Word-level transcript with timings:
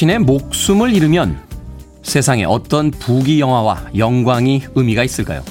자신의 0.00 0.20
목숨을 0.20 0.94
잃으면 0.94 1.38
세상에 2.02 2.44
어떤 2.44 2.90
부귀영화와 2.90 3.90
영광이 3.98 4.62
의미가 4.74 5.04
있을까요? 5.04 5.44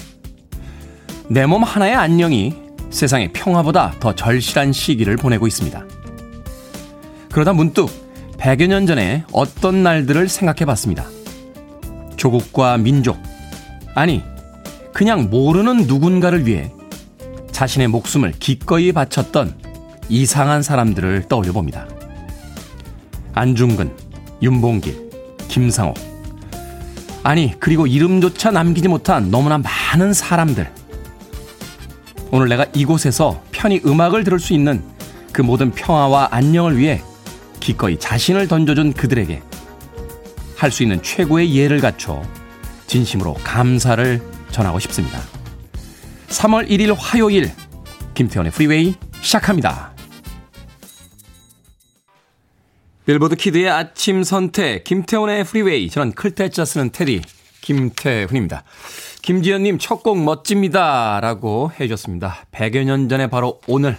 내 1.28 1.46
몸 1.46 1.62
하나의 1.62 1.94
안녕이 1.94 2.56
세상의 2.90 3.32
평화보다 3.32 3.94
더 4.00 4.16
절실한 4.16 4.74
시기를 4.74 5.18
보내고 5.18 5.46
있습니다. 5.46 5.86
그러다 7.32 7.54
문득 7.54 7.90
100여 8.40 8.66
년 8.66 8.88
전에 8.88 9.24
어떤 9.34 9.84
날들을 9.84 10.28
생각해 10.28 10.66
봤습니다. 10.66 11.06
조국과 12.16 12.80
민족, 12.80 13.20
아니, 13.94 14.24
그냥 14.96 15.30
모르는 15.30 15.86
누군가를 15.86 16.48
위해 16.48 16.74
자신의 17.52 17.90
목숨을 17.90 18.32
기꺼이 18.40 18.94
바쳤던 18.94 19.54
이상한 20.10 20.64
사람들을 20.64 21.28
떠올려 21.28 21.52
봅니다. 21.52 21.86
안중근, 23.36 24.09
윤봉길, 24.42 25.10
김상호. 25.48 25.94
아니, 27.24 27.54
그리고 27.60 27.86
이름조차 27.86 28.52
남기지 28.52 28.88
못한 28.88 29.30
너무나 29.30 29.58
많은 29.58 30.14
사람들. 30.14 30.72
오늘 32.32 32.48
내가 32.48 32.66
이곳에서 32.74 33.42
편히 33.52 33.82
음악을 33.86 34.24
들을 34.24 34.40
수 34.40 34.54
있는 34.54 34.84
그 35.32 35.42
모든 35.42 35.72
평화와 35.72 36.30
안녕을 36.32 36.78
위해 36.78 37.02
기꺼이 37.60 38.00
자신을 38.00 38.48
던져준 38.48 38.94
그들에게 38.94 39.42
할 40.56 40.72
수 40.72 40.84
있는 40.84 41.02
최고의 41.02 41.56
예를 41.56 41.80
갖춰 41.80 42.22
진심으로 42.88 43.36
감사를 43.44 44.22
전하고 44.52 44.80
싶습니다. 44.80 45.20
3월 46.28 46.70
1일 46.70 46.94
화요일 46.98 47.52
김태훈의 48.14 48.52
프리웨이 48.52 48.96
시작합니다. 49.22 49.92
Billboard 53.10 53.38
Kid의 53.38 53.68
아침 53.72 54.22
선택 54.22 54.84
김태훈의 54.84 55.44
프리웨이 55.44 55.90
저는 55.90 56.12
클 56.12 56.35
태 56.35 56.52
자 56.52 56.64
쓰는 56.64 56.92
태디 56.92 57.24
김태훈입니다. 57.62 58.64
김지연님 59.24 59.80
첫 59.80 60.04
곡 60.04 60.22
멋집니다 60.22 61.20
라고 61.20 61.72
해주셨습니다. 61.80 62.46
100여 62.52 62.84
년 62.84 63.10
전에 63.10 63.26
바로 63.26 63.62
오늘 63.66 63.98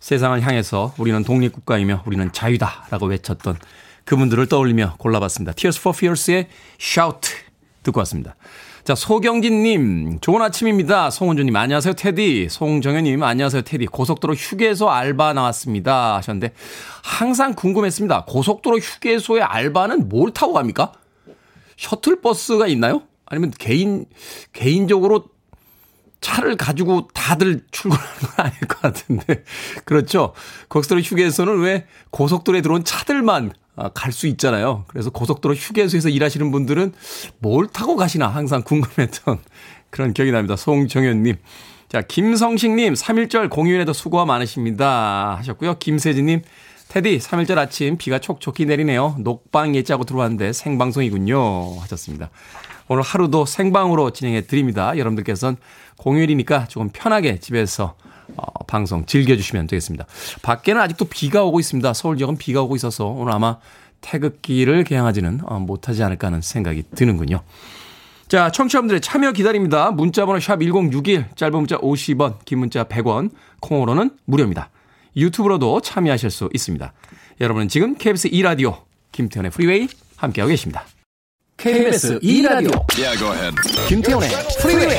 세상을 0.00 0.38
향해서 0.42 0.92
우리는 0.98 1.24
독립국가이며 1.24 2.02
우리는 2.04 2.30
자유다 2.30 2.88
라고 2.90 3.06
외쳤던 3.06 3.56
그분들을 4.04 4.46
떠올리며 4.48 4.96
골라봤습니다. 4.98 5.52
Tears 5.52 5.80
for 5.80 5.96
Fears의 5.96 6.48
Shout 6.78 7.30
듣고 7.84 8.00
왔습니다. 8.00 8.36
자, 8.86 8.94
소경진님, 8.94 10.20
좋은 10.20 10.40
아침입니다. 10.42 11.10
송은주님, 11.10 11.56
안녕하세요, 11.56 11.94
테디. 11.94 12.46
송정현님, 12.48 13.20
안녕하세요, 13.20 13.62
테디. 13.62 13.86
고속도로 13.86 14.34
휴게소 14.34 14.88
알바 14.88 15.32
나왔습니다. 15.32 16.14
하셨는데, 16.14 16.52
항상 17.02 17.54
궁금했습니다. 17.54 18.26
고속도로 18.26 18.78
휴게소의 18.78 19.42
알바는 19.42 20.08
뭘 20.08 20.32
타고 20.32 20.52
갑니까? 20.52 20.92
셔틀버스가 21.76 22.68
있나요? 22.68 23.02
아니면 23.24 23.50
개인, 23.58 24.06
개인적으로 24.52 25.24
차를 26.20 26.54
가지고 26.56 27.08
다들 27.12 27.64
출근하는 27.72 28.08
건 28.20 28.46
아닐 28.46 28.60
것 28.68 28.82
같은데. 28.82 29.42
그렇죠. 29.84 30.32
고속도로 30.68 31.00
휴게소는 31.00 31.58
왜 31.58 31.86
고속도로에 32.10 32.60
들어온 32.62 32.84
차들만 32.84 33.50
아, 33.50 33.65
갈 33.94 34.12
수 34.12 34.26
있잖아요. 34.28 34.84
그래서 34.88 35.10
고속도로 35.10 35.54
휴게소에서 35.54 36.08
일하시는 36.08 36.50
분들은 36.50 36.94
뭘 37.38 37.66
타고 37.66 37.96
가시나 37.96 38.28
항상 38.28 38.62
궁금했던 38.62 39.38
그런 39.90 40.12
기억이 40.14 40.30
납니다. 40.32 40.56
송정현님. 40.56 41.36
자, 41.88 42.02
김성식님, 42.02 42.94
3일절 42.94 43.48
공휴일에도 43.50 43.92
수고가 43.92 44.24
많으십니다. 44.24 45.36
하셨고요. 45.38 45.78
김세진님, 45.78 46.42
테디, 46.88 47.18
3일절 47.18 47.58
아침 47.58 47.96
비가 47.96 48.18
촉촉히 48.18 48.64
내리네요. 48.64 49.16
녹방 49.20 49.74
예짜고 49.76 50.04
들어왔는데 50.04 50.52
생방송이군요. 50.52 51.80
하셨습니다. 51.80 52.30
오늘 52.88 53.02
하루도 53.02 53.46
생방으로 53.46 54.10
진행해 54.10 54.46
드립니다. 54.46 54.96
여러분들께서는 54.96 55.56
공휴일이니까 55.98 56.66
조금 56.68 56.90
편하게 56.92 57.38
집에서 57.40 57.96
어, 58.36 58.64
방송 58.66 59.06
즐겨주시면 59.06 59.66
되겠습니다. 59.66 60.06
밖에는 60.42 60.80
아직도 60.80 61.06
비가 61.06 61.44
오고 61.44 61.60
있습니다. 61.60 61.92
서울 61.94 62.16
지역은 62.16 62.36
비가 62.36 62.62
오고 62.62 62.76
있어서 62.76 63.06
오늘 63.06 63.32
아마 63.32 63.58
태극기를 64.00 64.84
게양하지는 64.84 65.40
어, 65.44 65.58
못하지 65.58 66.02
않을까 66.02 66.28
하는 66.28 66.40
생각이 66.40 66.84
드는군요. 66.94 67.42
자, 68.28 68.50
청취자분들의 68.50 69.00
참여 69.00 69.32
기다립니다. 69.32 69.90
문자번호 69.92 70.40
샵 70.40 70.60
1061, 70.60 71.26
짧은 71.36 71.56
문자 71.56 71.78
50원, 71.78 72.44
긴 72.44 72.58
문자 72.58 72.84
100원, 72.84 73.30
콩으로는 73.60 74.10
무료입니다. 74.24 74.70
유튜브로도 75.16 75.80
참여하실 75.80 76.30
수 76.30 76.48
있습니다. 76.52 76.92
여러분은 77.40 77.68
지금 77.68 77.94
KBS 77.94 78.30
2라디오 78.30 78.82
김태훈의 79.12 79.50
프리웨이 79.50 79.88
함께하고 80.16 80.50
계십니다. 80.50 80.84
KBS 81.56 82.18
2라디오 82.20 82.84
yeah, 82.98 83.50
김태훈의 83.88 84.28
프리웨이 84.60 84.98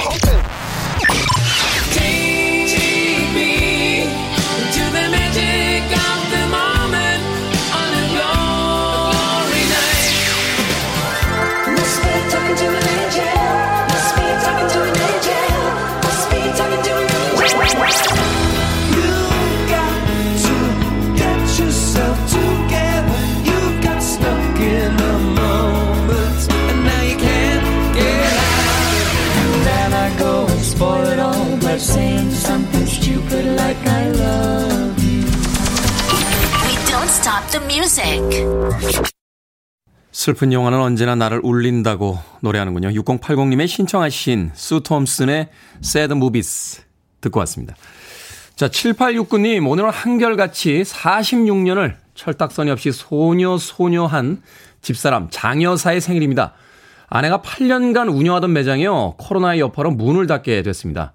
슬픈 40.11 40.51
영화는 40.51 40.79
언제나 40.79 41.15
나를 41.15 41.39
울린다고 41.41 42.19
노래하는군요. 42.41 42.89
6080님의 42.89 43.67
신청하신 43.67 44.51
수 44.53 44.81
톰슨의 44.81 45.47
Sad 45.81 46.13
Movies 46.13 46.81
듣고 47.21 47.39
왔습니다. 47.39 47.75
자, 48.57 48.67
7869님, 48.67 49.69
오늘은 49.69 49.91
한결같이 49.91 50.81
46년을 50.81 51.95
철딱선이 52.15 52.69
없이 52.69 52.91
소녀, 52.91 53.57
소녀한 53.57 54.41
집사람 54.81 55.29
장여사의 55.29 56.01
생일입니다. 56.01 56.53
아내가 57.07 57.41
8년간 57.41 58.13
운영하던 58.13 58.51
매장이요, 58.51 59.15
코로나의 59.17 59.61
여파로 59.61 59.91
문을 59.91 60.27
닫게 60.27 60.63
됐습니다. 60.63 61.13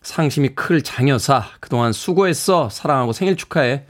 상심이 0.00 0.50
클 0.54 0.82
장여사, 0.82 1.44
그동안 1.60 1.92
수고했어, 1.92 2.70
사랑하고 2.70 3.12
생일 3.12 3.36
축하해. 3.36 3.84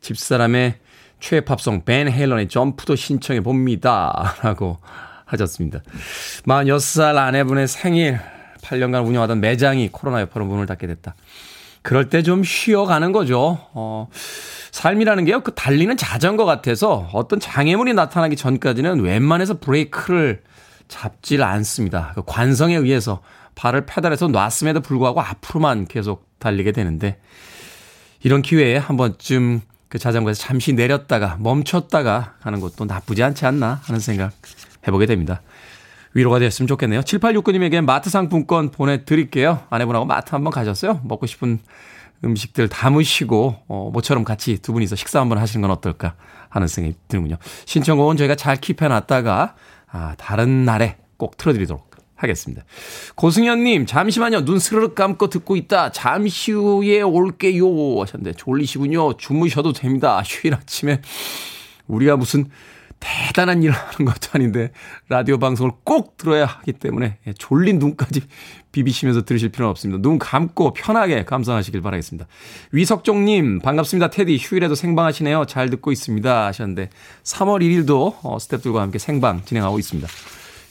집사람의 0.00 0.74
최애 1.20 1.42
팝송 1.42 1.84
벤 1.84 2.10
헤일런의 2.10 2.48
점프도 2.48 2.96
신청해 2.96 3.40
봅니다. 3.42 4.34
라고 4.42 4.78
하셨습니다. 5.26 5.80
46살 6.46 7.16
아내분의 7.16 7.68
생일 7.68 8.18
8년간 8.62 9.06
운영하던 9.06 9.40
매장이 9.40 9.88
코로나 9.92 10.20
여파로 10.22 10.46
문을 10.46 10.66
닫게 10.66 10.86
됐다. 10.86 11.14
그럴 11.82 12.08
때 12.08 12.22
좀 12.22 12.42
쉬어가는 12.44 13.12
거죠. 13.12 13.58
어, 13.72 14.08
삶이라는 14.70 15.24
게요, 15.24 15.40
그 15.42 15.54
달리는 15.54 15.96
자전거 15.96 16.44
같아서 16.44 17.08
어떤 17.12 17.40
장애물이 17.40 17.94
나타나기 17.94 18.36
전까지는 18.36 19.00
웬만해서 19.00 19.58
브레이크를 19.60 20.42
잡질 20.88 21.42
않습니다. 21.42 22.12
그 22.14 22.22
관성에 22.26 22.76
의해서 22.76 23.22
발을 23.54 23.86
페달에서 23.86 24.28
놨음에도 24.28 24.80
불구하고 24.80 25.20
앞으로만 25.20 25.86
계속 25.86 26.26
달리게 26.38 26.72
되는데, 26.72 27.18
이런 28.22 28.42
기회에 28.42 28.76
한 28.76 28.96
번쯤 28.96 29.62
그 29.90 29.98
자전거에서 29.98 30.40
잠시 30.40 30.72
내렸다가 30.72 31.36
멈췄다가 31.40 32.34
가는 32.40 32.60
것도 32.60 32.86
나쁘지 32.86 33.22
않지 33.24 33.44
않나 33.44 33.80
하는 33.82 34.00
생각 34.00 34.32
해보게 34.86 35.04
됩니다. 35.04 35.42
위로가 36.14 36.38
되었으면 36.38 36.68
좋겠네요. 36.68 37.00
7869님에게 37.00 37.84
마트 37.84 38.08
상품권 38.08 38.70
보내드릴게요. 38.70 39.64
아내분하고 39.68 40.06
마트 40.06 40.30
한번 40.30 40.52
가셨어요? 40.52 41.00
먹고 41.04 41.26
싶은 41.26 41.58
음식들 42.24 42.68
담으시고, 42.68 43.64
어, 43.66 43.90
모처럼 43.92 44.24
같이 44.24 44.58
두 44.58 44.72
분이서 44.72 44.94
식사 44.94 45.20
한번 45.20 45.38
하시는 45.38 45.60
건 45.60 45.70
어떨까 45.70 46.14
하는 46.48 46.68
생각이 46.68 46.96
드는군요. 47.08 47.36
신청곡은 47.64 48.16
저희가 48.16 48.36
잘 48.36 48.58
킵해놨다가, 48.58 49.54
아, 49.90 50.14
다른 50.18 50.64
날에 50.64 50.98
꼭 51.16 51.36
틀어드리도록 51.36 51.89
하겠습니다. 52.22 52.64
고승현님, 53.14 53.86
잠시만요. 53.86 54.44
눈 54.44 54.58
스르륵 54.58 54.94
감고 54.94 55.28
듣고 55.28 55.56
있다. 55.56 55.92
잠시 55.92 56.52
후에 56.52 57.02
올게요. 57.02 58.00
하셨는데, 58.00 58.34
졸리시군요. 58.34 59.16
주무셔도 59.16 59.72
됩니다. 59.72 60.22
휴일 60.24 60.54
아침에 60.54 61.00
우리가 61.86 62.16
무슨 62.16 62.48
대단한 63.00 63.62
일을 63.62 63.74
하는 63.74 64.04
것도 64.04 64.30
아닌데 64.32 64.70
라디오 65.08 65.38
방송을 65.38 65.72
꼭 65.84 66.18
들어야 66.18 66.44
하기 66.44 66.74
때문에 66.74 67.16
예, 67.26 67.32
졸린 67.32 67.78
눈까지 67.78 68.22
비비시면서 68.72 69.24
들으실 69.24 69.48
필요는 69.48 69.70
없습니다. 69.70 70.00
눈 70.00 70.18
감고 70.18 70.74
편하게 70.74 71.24
감상하시길 71.24 71.80
바라겠습니다. 71.80 72.28
위석종님 72.72 73.60
반갑습니다. 73.60 74.10
테디 74.10 74.36
휴일에도 74.36 74.74
생방하시네요. 74.74 75.46
잘 75.46 75.70
듣고 75.70 75.90
있습니다 75.90 76.46
하셨는데 76.46 76.90
3월 77.24 77.62
1일도 77.62 78.16
어, 78.22 78.36
스탭들과 78.36 78.76
함께 78.76 78.98
생방 78.98 79.44
진행하고 79.44 79.78
있습니다. 79.78 80.06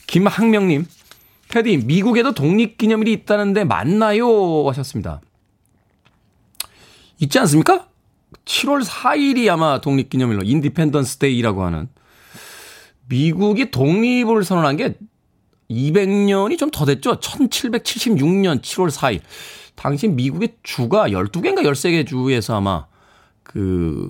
김학명님 0.07 0.85
테디 1.49 1.77
미국에도 1.77 2.31
독립기념일이 2.33 3.11
있다는데 3.11 3.63
맞나요 3.65 4.67
하셨습니다. 4.67 5.21
있지 7.19 7.37
않습니까? 7.39 7.87
7월 8.45 8.83
4일이 8.85 9.49
아마 9.51 9.81
독립기념일로 9.81 10.43
Independence 10.43 11.17
Day라고 11.17 11.63
하는 11.63 11.89
미국이 13.07 13.71
독립을 13.71 14.43
선언한 14.43 14.77
게 14.77 14.95
200년이 15.69 16.57
좀 16.57 16.69
더 16.71 16.85
됐죠. 16.85 17.19
1776년 17.19 18.61
7월 18.61 18.91
4일. 18.91 19.21
당시 19.75 20.07
미국의 20.07 20.55
주가 20.63 21.09
12개인가 21.09 21.63
13개 21.63 22.05
주에서 22.07 22.57
아마 22.57 22.85
그 23.43 24.07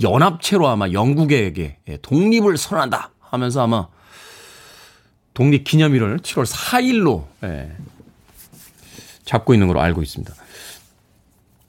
연합체로 0.00 0.68
아마 0.68 0.90
영국에게 0.92 1.78
예, 1.88 1.96
독립을 1.98 2.56
선언한다 2.56 3.10
하면서 3.18 3.62
아마 3.62 3.88
독립 5.40 5.64
기념일을 5.64 6.18
7월 6.18 6.44
4일로 6.44 7.24
예, 7.44 7.74
잡고 9.24 9.54
있는 9.54 9.68
걸로 9.68 9.80
알고 9.80 10.02
있습니다. 10.02 10.34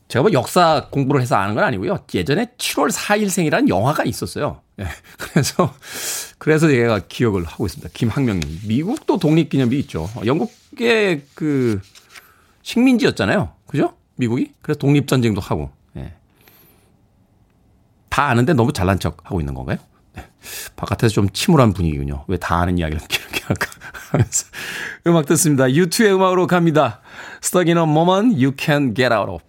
제가 0.10 0.24
뭐 0.24 0.34
역사 0.34 0.90
공부를 0.92 1.22
해서 1.22 1.38
아는 1.38 1.56
건 1.56 1.64
아니고요. 1.64 2.00
예전에 2.14 2.48
7월 2.58 2.92
4일생이라는 2.92 3.70
영화가 3.70 4.04
있었어요. 4.04 4.60
예. 4.82 4.88
그래서, 5.18 5.74
그래서 6.38 6.68
제가 6.68 7.00
기억을 7.08 7.46
하고 7.46 7.66
있습니다. 7.66 7.92
김학명님. 7.94 8.60
미국도 8.68 9.20
독립기념비 9.20 9.80
있죠. 9.80 10.10
영국의 10.26 11.28
그 11.34 11.80
식민지였잖아요. 12.64 13.54
그죠? 13.68 13.94
미국이? 14.16 14.52
그래서 14.62 14.80
독립전쟁도 14.80 15.40
하고. 15.40 15.72
예. 15.96 16.12
다 18.10 18.26
아는데 18.26 18.52
너무 18.52 18.74
잘난 18.74 19.00
척 19.00 19.20
하고 19.24 19.40
있는 19.40 19.54
건가요? 19.54 19.78
네. 20.16 20.24
바깥에서 20.76 21.14
좀 21.14 21.30
침울한 21.30 21.74
분위기군요. 21.74 22.26
왜 22.28 22.38
다 22.38 22.58
아는 22.60 22.78
이야기를 22.78 23.00
이렇게 23.02 23.44
할까 23.46 23.68
하면서 24.12 24.46
음악 25.08 25.26
듣습니다. 25.28 25.72
U2의 25.72 26.14
음악으로 26.14 26.48
갑니다. 26.48 27.02
Stuck 27.44 27.70
in 27.70 27.78
a 27.78 27.84
moment 27.84 28.36
you 28.36 28.54
can 28.58 28.94
get 28.94 29.14
out 29.14 29.30
of. 29.32 29.44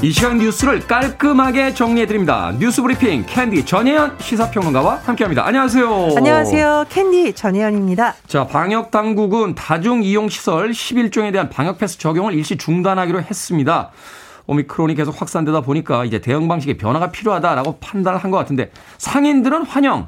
이 0.00 0.12
시간 0.12 0.38
뉴스를 0.38 0.86
깔끔하게 0.86 1.74
정리해드립니다. 1.74 2.52
뉴스 2.58 2.80
브리핑 2.82 3.24
캔디 3.26 3.66
전혜연 3.66 4.16
시사평론가와 4.20 5.00
함께합니다. 5.04 5.44
안녕하세요. 5.44 6.10
안녕하세요. 6.16 6.84
캔디 6.88 7.32
전혜연입니다. 7.32 8.14
자, 8.28 8.46
방역 8.46 8.92
당국은 8.92 9.56
다중 9.56 10.04
이용 10.04 10.28
시설 10.28 10.70
11종에 10.70 11.32
대한 11.32 11.50
방역 11.50 11.78
패스 11.78 11.98
적용을 11.98 12.32
일시 12.34 12.56
중단하기로 12.56 13.22
했습니다. 13.22 13.90
오미크론이 14.46 14.94
계속 14.94 15.20
확산되다 15.20 15.62
보니까 15.62 16.04
이제 16.04 16.20
대응 16.20 16.46
방식에 16.46 16.76
변화가 16.76 17.10
필요하다라고 17.10 17.78
판단을 17.80 18.20
한 18.22 18.30
것 18.30 18.36
같은데 18.38 18.70
상인들은 18.98 19.64
환영, 19.66 20.06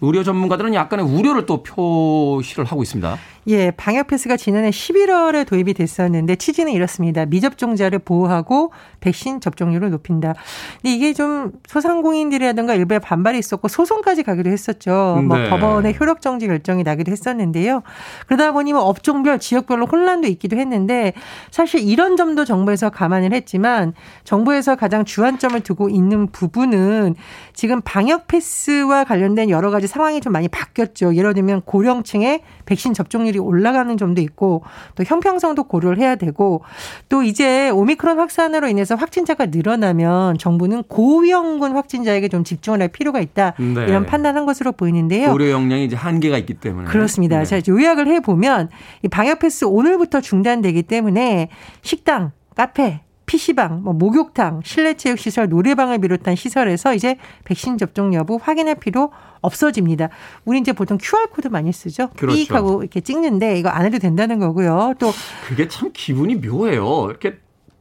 의료 0.00 0.22
전문가들은 0.22 0.74
약간의 0.74 1.04
우려를 1.04 1.46
또 1.46 1.62
표시를 1.62 2.64
하고 2.64 2.82
있습니다. 2.82 3.16
예, 3.46 3.70
방역 3.72 4.06
패스가 4.06 4.36
지난해 4.36 4.70
11월에 4.70 5.46
도입이 5.46 5.74
됐었는데 5.74 6.36
취지는 6.36 6.72
이렇습니다. 6.72 7.26
미접종자를 7.26 7.98
보호하고 7.98 8.72
백신 9.00 9.40
접종률을 9.40 9.90
높인다. 9.90 10.34
근데 10.80 10.94
이게 10.94 11.12
좀 11.12 11.52
소상공인들이라든가 11.68 12.74
일부의 12.74 13.00
반발이 13.00 13.38
있었고 13.38 13.68
소송까지 13.68 14.22
가기도 14.22 14.50
했었죠. 14.50 15.22
뭐 15.26 15.36
네. 15.36 15.48
뭐 15.48 15.58
법원의 15.58 15.96
효력 16.00 16.22
정지 16.22 16.46
결정이 16.46 16.84
나기도 16.84 17.12
했었는데요. 17.12 17.82
그러다 18.26 18.52
보니 18.52 18.72
뭐 18.72 18.82
업종별 18.82 19.38
지역별로 19.38 19.86
혼란도 19.86 20.28
있기도 20.28 20.56
했는데 20.56 21.12
사실 21.50 21.80
이런 21.80 22.16
점도 22.16 22.44
정부에서 22.46 22.88
감안을 22.90 23.34
했지만 23.34 23.92
정부에서 24.24 24.76
가장 24.76 25.04
주안점을 25.04 25.60
두고 25.60 25.90
있는 25.90 26.28
부분은 26.28 27.14
지금 27.52 27.82
방역 27.82 28.26
패스와 28.26 29.04
관련된 29.04 29.50
여러 29.54 29.70
가지 29.70 29.86
상황이 29.86 30.20
좀 30.20 30.32
많이 30.32 30.48
바뀌었죠. 30.48 31.14
예를 31.14 31.34
들면 31.34 31.62
고령층의 31.62 32.40
백신 32.66 32.94
접종률이 32.94 33.38
올라가는 33.38 33.96
점도 33.96 34.20
있고 34.20 34.62
또 34.94 35.04
형평성도 35.04 35.64
고려를 35.64 35.98
해야 35.98 36.16
되고 36.16 36.62
또 37.08 37.22
이제 37.22 37.70
오미크론 37.70 38.18
확산으로 38.18 38.68
인해서 38.68 38.94
확진자가 38.94 39.46
늘어나면 39.46 40.38
정부는 40.38 40.84
고위험군 40.84 41.72
확진자에게 41.72 42.28
좀 42.28 42.44
집중을 42.44 42.80
할 42.80 42.88
필요가 42.88 43.20
있다 43.20 43.54
네. 43.58 43.86
이런 43.86 44.06
판단한 44.06 44.46
것으로 44.46 44.72
보이는데요. 44.72 45.30
고려 45.30 45.50
역량이 45.50 45.84
이제 45.84 45.96
한계가 45.96 46.38
있기 46.38 46.54
때문에 46.54 46.88
그렇습니다. 46.88 47.38
네. 47.38 47.44
자 47.44 47.60
요약을 47.66 48.08
해 48.08 48.20
보면 48.20 48.70
이 49.02 49.08
방역 49.08 49.38
패스 49.38 49.64
오늘부터 49.64 50.20
중단되기 50.20 50.82
때문에 50.82 51.48
식당, 51.82 52.32
카페, 52.56 53.03
PC방, 53.26 53.82
뭐 53.82 53.92
목욕탕, 53.92 54.60
실내체육시설, 54.64 55.48
노래방을 55.48 55.98
비롯한 55.98 56.36
시설에서 56.36 56.94
이제 56.94 57.16
백신 57.44 57.78
접종 57.78 58.14
여부 58.14 58.38
확인할 58.40 58.76
필요 58.76 59.10
없어집니다. 59.40 60.08
우리 60.44 60.58
이제 60.58 60.72
보통 60.72 60.98
QR코드 61.00 61.48
많이 61.48 61.72
쓰죠. 61.72 62.10
그렇죠. 62.16 62.36
삐익하고 62.36 62.82
이렇게 62.82 63.00
찍는데 63.00 63.58
이거 63.58 63.68
안 63.68 63.84
해도 63.84 63.98
된다는 63.98 64.38
거고요. 64.38 64.94
또 64.98 65.12
그게 65.46 65.68
참 65.68 65.90
기분이 65.92 66.36
묘해요. 66.36 67.06
이렇게 67.08 67.38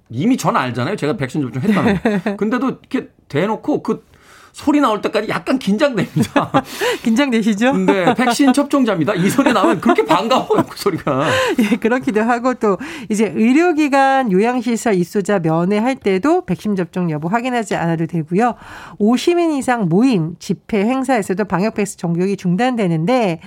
이미 0.09 0.37
전 0.37 0.55
알잖아요. 0.55 0.95
제가 0.95 1.17
백신 1.17 1.41
접종 1.41 1.61
했다는 1.61 2.23
거. 2.23 2.35
근데도 2.37 2.69
이렇게 2.69 3.09
대놓고 3.27 3.83
그 3.83 4.05
소리 4.53 4.79
나올 4.79 5.01
때까지 5.01 5.27
약간 5.29 5.57
긴장됩니다. 5.57 6.51
긴장되시죠? 7.01 7.73
네, 7.73 8.13
백신 8.13 8.53
접종자입니다. 8.53 9.15
이 9.15 9.27
소리 9.27 9.51
나면 9.51 9.81
그렇게 9.81 10.05
반가워요, 10.05 10.63
그 10.69 10.77
소리가. 10.77 11.27
예, 11.59 11.75
그렇기도 11.75 12.21
하고 12.21 12.53
또 12.53 12.77
이제 13.09 13.33
의료기관 13.35 14.31
요양시설 14.31 14.93
입소자 14.93 15.39
면회할 15.39 15.95
때도 15.95 16.45
백신 16.45 16.75
접종 16.75 17.09
여부 17.09 17.27
확인하지 17.27 17.75
않아도 17.75 18.05
되고요. 18.05 18.53
50인 18.99 19.57
이상 19.57 19.89
모임, 19.89 20.35
집회, 20.37 20.85
행사에서도 20.85 21.43
방역 21.45 21.73
패스 21.73 21.97
종격이 21.97 22.37
중단되는데 22.37 23.39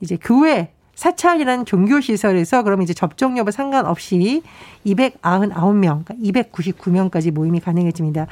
이제 0.00 0.16
교회 0.20 0.72
사찰이라는 0.94 1.64
종교시설에서 1.64 2.62
그럼 2.62 2.82
이제 2.82 2.92
접종 2.92 3.38
여부 3.38 3.50
상관없이 3.50 4.42
299명, 4.86 6.04
그러니까 6.04 6.14
299명까지 6.14 7.30
모임이 7.30 7.60
가능해집니다. 7.60 8.26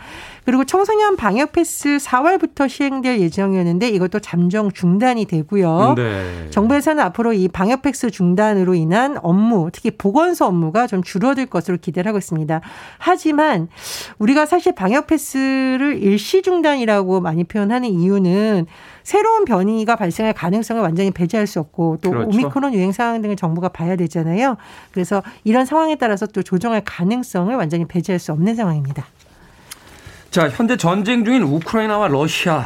그리고 0.44 0.64
청소년 0.64 1.16
방역 1.16 1.52
패스 1.52 1.96
4월부터 1.96 2.68
시행될 2.68 3.20
예정이었는데 3.20 3.88
이것도 3.88 4.20
잠정 4.20 4.70
중단이 4.70 5.26
되고요. 5.26 5.94
네. 5.96 6.50
정부에서는 6.50 7.02
앞으로 7.04 7.32
이 7.32 7.48
방역 7.48 7.82
패스 7.82 8.10
중단으로 8.10 8.74
인한 8.74 9.16
업무, 9.22 9.70
특히 9.72 9.90
보건소 9.90 10.44
업무가 10.44 10.86
좀 10.86 11.02
줄어들 11.02 11.46
것으로 11.46 11.78
기대를 11.80 12.08
하고 12.08 12.18
있습니다. 12.18 12.60
하지만 12.98 13.68
우리가 14.18 14.44
사실 14.46 14.74
방역 14.74 15.06
패스를 15.06 16.02
일시 16.02 16.42
중단이라고 16.42 17.20
많이 17.20 17.44
표현하는 17.44 17.88
이유는 17.88 18.66
새로운 19.02 19.44
변이가 19.44 19.96
발생할 19.96 20.32
가능성을 20.34 20.80
완전히 20.82 21.10
배제할 21.10 21.46
수 21.46 21.60
없고 21.60 21.98
또 22.02 22.10
그렇죠. 22.10 22.28
오미크론 22.28 22.74
유행 22.74 22.92
상황 22.92 23.20
등을 23.22 23.36
정부가 23.36 23.68
봐야 23.68 23.96
되잖아요. 23.96 24.56
그래서 24.92 25.22
이런 25.44 25.66
상황에 25.66 25.96
따라서 25.96 26.26
또 26.26 26.42
조정할 26.42 26.82
가능성을 26.84 27.54
완전히 27.54 27.84
배제할 27.86 28.18
수 28.18 28.32
없는 28.32 28.54
상황입니다. 28.54 29.06
자, 30.30 30.48
현재 30.48 30.76
전쟁 30.76 31.24
중인 31.24 31.42
우크라이나와 31.42 32.08
러시아, 32.08 32.64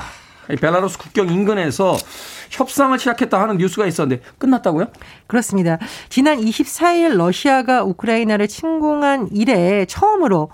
벨라루스 0.61 0.99
국경 0.99 1.31
인근에서 1.31 1.97
협상을 2.51 2.99
시작했다 2.99 3.41
하는 3.41 3.57
뉴스가 3.57 3.87
있었는데 3.87 4.23
끝났다고요? 4.39 4.87
그렇습니다. 5.27 5.79
지난 6.09 6.39
24일 6.39 7.17
러시아가 7.17 7.83
우크라이나를 7.83 8.49
침공한 8.49 9.29
이래 9.33 9.87
처음으로 9.87 10.51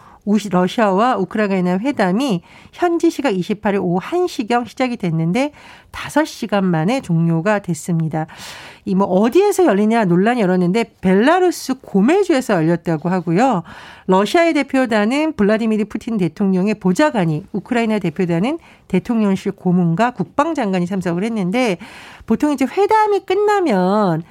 러시아와 0.50 1.16
우크라이나 1.16 1.78
회담이 1.78 2.42
현지 2.72 3.10
시각 3.10 3.32
28일 3.32 3.82
오후 3.82 3.98
1시경 4.00 4.68
시작이 4.68 4.96
됐는데 4.96 5.52
5시간 5.90 6.62
만에 6.64 7.00
종료가 7.00 7.58
됐습니다. 7.58 8.26
이 8.84 8.94
뭐 9.00 9.06
어디에서 9.06 9.64
열리냐 9.64 10.04
논란이 10.04 10.42
열었는데 10.42 10.96
벨라루스 11.00 11.80
고메주에서 11.80 12.54
열렸다고 12.54 13.08
하고요. 13.08 13.62
러시아의 14.08 14.52
대표단은 14.52 15.32
블라디미르 15.36 15.86
푸틴 15.86 16.18
대통령의 16.18 16.74
보좌관이 16.74 17.46
우크라이나 17.52 17.98
대표단은 17.98 18.58
대통령실 18.88 19.52
고문과 19.52 20.10
국방장관이 20.10 20.86
참석을 20.86 21.24
했는데 21.24 21.78
보통 22.26 22.52
이제 22.52 22.66
회담이 22.66 23.20
끝나면 23.20 24.22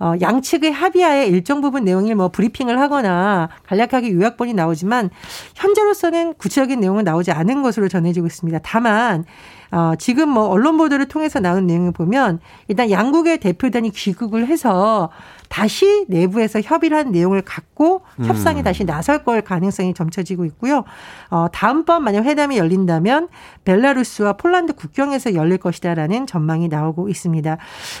어, 0.00 0.14
양측의 0.20 0.72
합의하에 0.72 1.26
일정 1.26 1.60
부분 1.60 1.84
내용을 1.84 2.14
뭐 2.14 2.28
브리핑을 2.28 2.78
하거나 2.78 3.48
간략하게 3.66 4.12
요약본이 4.12 4.54
나오지만 4.54 5.10
현재로서는 5.54 6.34
구체적인 6.34 6.80
내용은 6.80 7.04
나오지 7.04 7.32
않은 7.32 7.62
것으로 7.62 7.88
전해지고 7.88 8.26
있습니다. 8.26 8.60
다만 8.62 9.24
어, 9.70 9.92
지금 9.98 10.30
뭐 10.30 10.48
언론 10.48 10.76
보도를 10.76 11.06
통해서 11.06 11.40
나온 11.40 11.66
내용을 11.66 11.92
보면 11.92 12.40
일단 12.68 12.90
양국의 12.90 13.38
대표단이 13.38 13.90
귀국을 13.90 14.46
해서 14.46 15.10
다시 15.48 16.04
내부에서 16.08 16.60
협의를 16.60 16.96
한 16.96 17.10
내용을 17.10 17.42
갖고 17.42 18.02
협상에 18.22 18.60
음. 18.60 18.64
다시 18.64 18.84
나설 18.84 19.24
걸 19.24 19.40
가능성이 19.42 19.94
점쳐지고 19.94 20.44
있고요. 20.46 20.84
어, 21.30 21.46
다음번 21.52 22.04
만약 22.04 22.24
회담이 22.24 22.58
열린다면 22.58 23.28
벨라루스와 23.64 24.34
폴란드 24.34 24.74
국경에서 24.74 25.34
열릴 25.34 25.58
것이다라는 25.58 26.26
전망이 26.26 26.68
나오고 26.68 27.08
있습니다. 27.08 27.56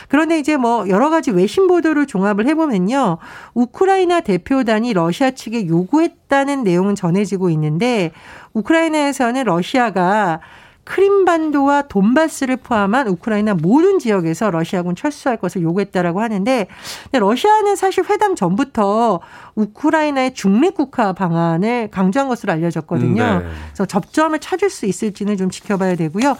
그런데 0.08 0.38
이제 0.38 0.56
뭐 0.56 0.88
여러 0.88 1.10
가지 1.10 1.30
외신 1.30 1.66
보도를 1.68 2.06
종합을 2.06 2.46
해보면요. 2.46 3.18
우크라이나 3.54 4.20
대표단이 4.20 4.92
러시아 4.92 5.30
측에 5.30 5.66
요구했다는 5.66 6.64
내용은 6.64 6.94
전해지고 6.94 7.50
있는데 7.50 8.12
우크라이나에서는 8.52 9.44
러시아가 9.44 10.40
크림반도와 10.88 11.82
돈바스를 11.82 12.56
포함한 12.56 13.08
우크라이나 13.08 13.52
모든 13.52 13.98
지역에서 13.98 14.50
러시아군 14.50 14.96
철수할 14.96 15.36
것을 15.36 15.60
요구했다라고 15.62 16.22
하는데 16.22 16.66
러시아는 17.12 17.76
사실 17.76 18.04
회담 18.08 18.34
전부터 18.34 19.20
우크라이나의 19.54 20.32
중립국화 20.34 21.12
방안을 21.12 21.88
강조한 21.90 22.28
것으로 22.28 22.52
알려졌거든요. 22.54 23.22
네. 23.22 23.46
그래서 23.66 23.84
접점을 23.84 24.38
찾을 24.38 24.70
수 24.70 24.86
있을지는 24.86 25.36
좀 25.36 25.50
지켜봐야 25.50 25.94
되고요. 25.96 26.36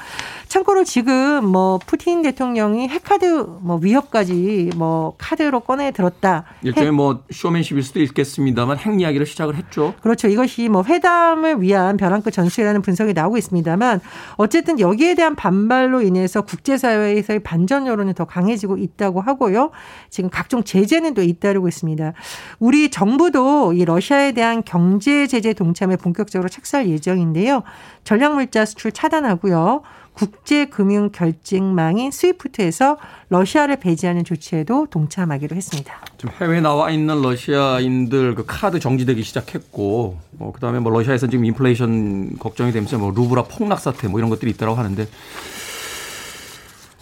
참고로 0.46 0.84
지금 0.84 1.44
뭐 1.44 1.78
푸틴 1.84 2.22
대통령이 2.22 2.88
핵카드 2.88 3.46
뭐 3.60 3.78
위협까지 3.82 4.70
뭐 4.76 5.14
카드로 5.18 5.60
꺼내 5.60 5.90
들었다. 5.90 6.44
일종의 6.62 6.88
핵. 6.88 6.94
뭐 6.94 7.22
쇼맨십일 7.30 7.82
수도 7.82 8.00
있겠습니다만 8.00 8.78
핵 8.78 8.98
이야기를 8.98 9.26
시작을 9.26 9.56
했죠. 9.56 9.94
그렇죠. 10.00 10.28
이것이 10.28 10.68
뭐 10.68 10.84
회담을 10.84 11.60
위한 11.60 11.96
벼랑 11.98 12.22
끝 12.22 12.30
전술이라는 12.30 12.80
분석이 12.80 13.12
나오고 13.12 13.36
있습니다만 13.36 14.00
어쨌든 14.38 14.78
여기에 14.78 15.16
대한 15.16 15.34
반발로 15.34 16.00
인해서 16.00 16.42
국제사회에서의 16.42 17.40
반전 17.40 17.88
여론이 17.88 18.14
더 18.14 18.24
강해지고 18.24 18.78
있다고 18.78 19.20
하고요. 19.20 19.72
지금 20.10 20.30
각종 20.30 20.62
제재는 20.62 21.14
또 21.14 21.22
잇따르고 21.22 21.66
있습니다. 21.66 22.12
우리 22.60 22.88
정부도 22.88 23.72
이 23.72 23.84
러시아에 23.84 24.32
대한 24.32 24.62
경제 24.64 25.26
제재 25.26 25.52
동참에 25.54 25.96
본격적으로 25.96 26.48
착수할 26.48 26.88
예정인데요. 26.88 27.64
전략물자 28.04 28.64
수출 28.64 28.92
차단하고요. 28.92 29.82
국제금융결제망인 30.18 32.10
스위프트에서 32.10 32.96
러시아를 33.28 33.76
배제하는 33.76 34.24
조치에도 34.24 34.88
동참하기로 34.90 35.54
했습니다. 35.54 35.94
좀 36.16 36.32
해외 36.40 36.60
나와 36.60 36.90
있는 36.90 37.22
러시아인들 37.22 38.34
그 38.34 38.44
카드 38.44 38.80
정지되기 38.80 39.22
시작했고, 39.22 40.18
뭐 40.32 40.52
그다음에 40.52 40.80
뭐 40.80 40.90
러시아에서 40.92 41.28
지금 41.28 41.44
인플레이션 41.44 42.38
걱정이 42.38 42.72
되면서 42.72 42.98
뭐 42.98 43.12
루브라 43.12 43.44
폭락 43.44 43.78
사태 43.78 44.08
뭐 44.08 44.18
이런 44.18 44.28
것들이 44.28 44.50
있다고 44.50 44.74
하는데 44.74 45.06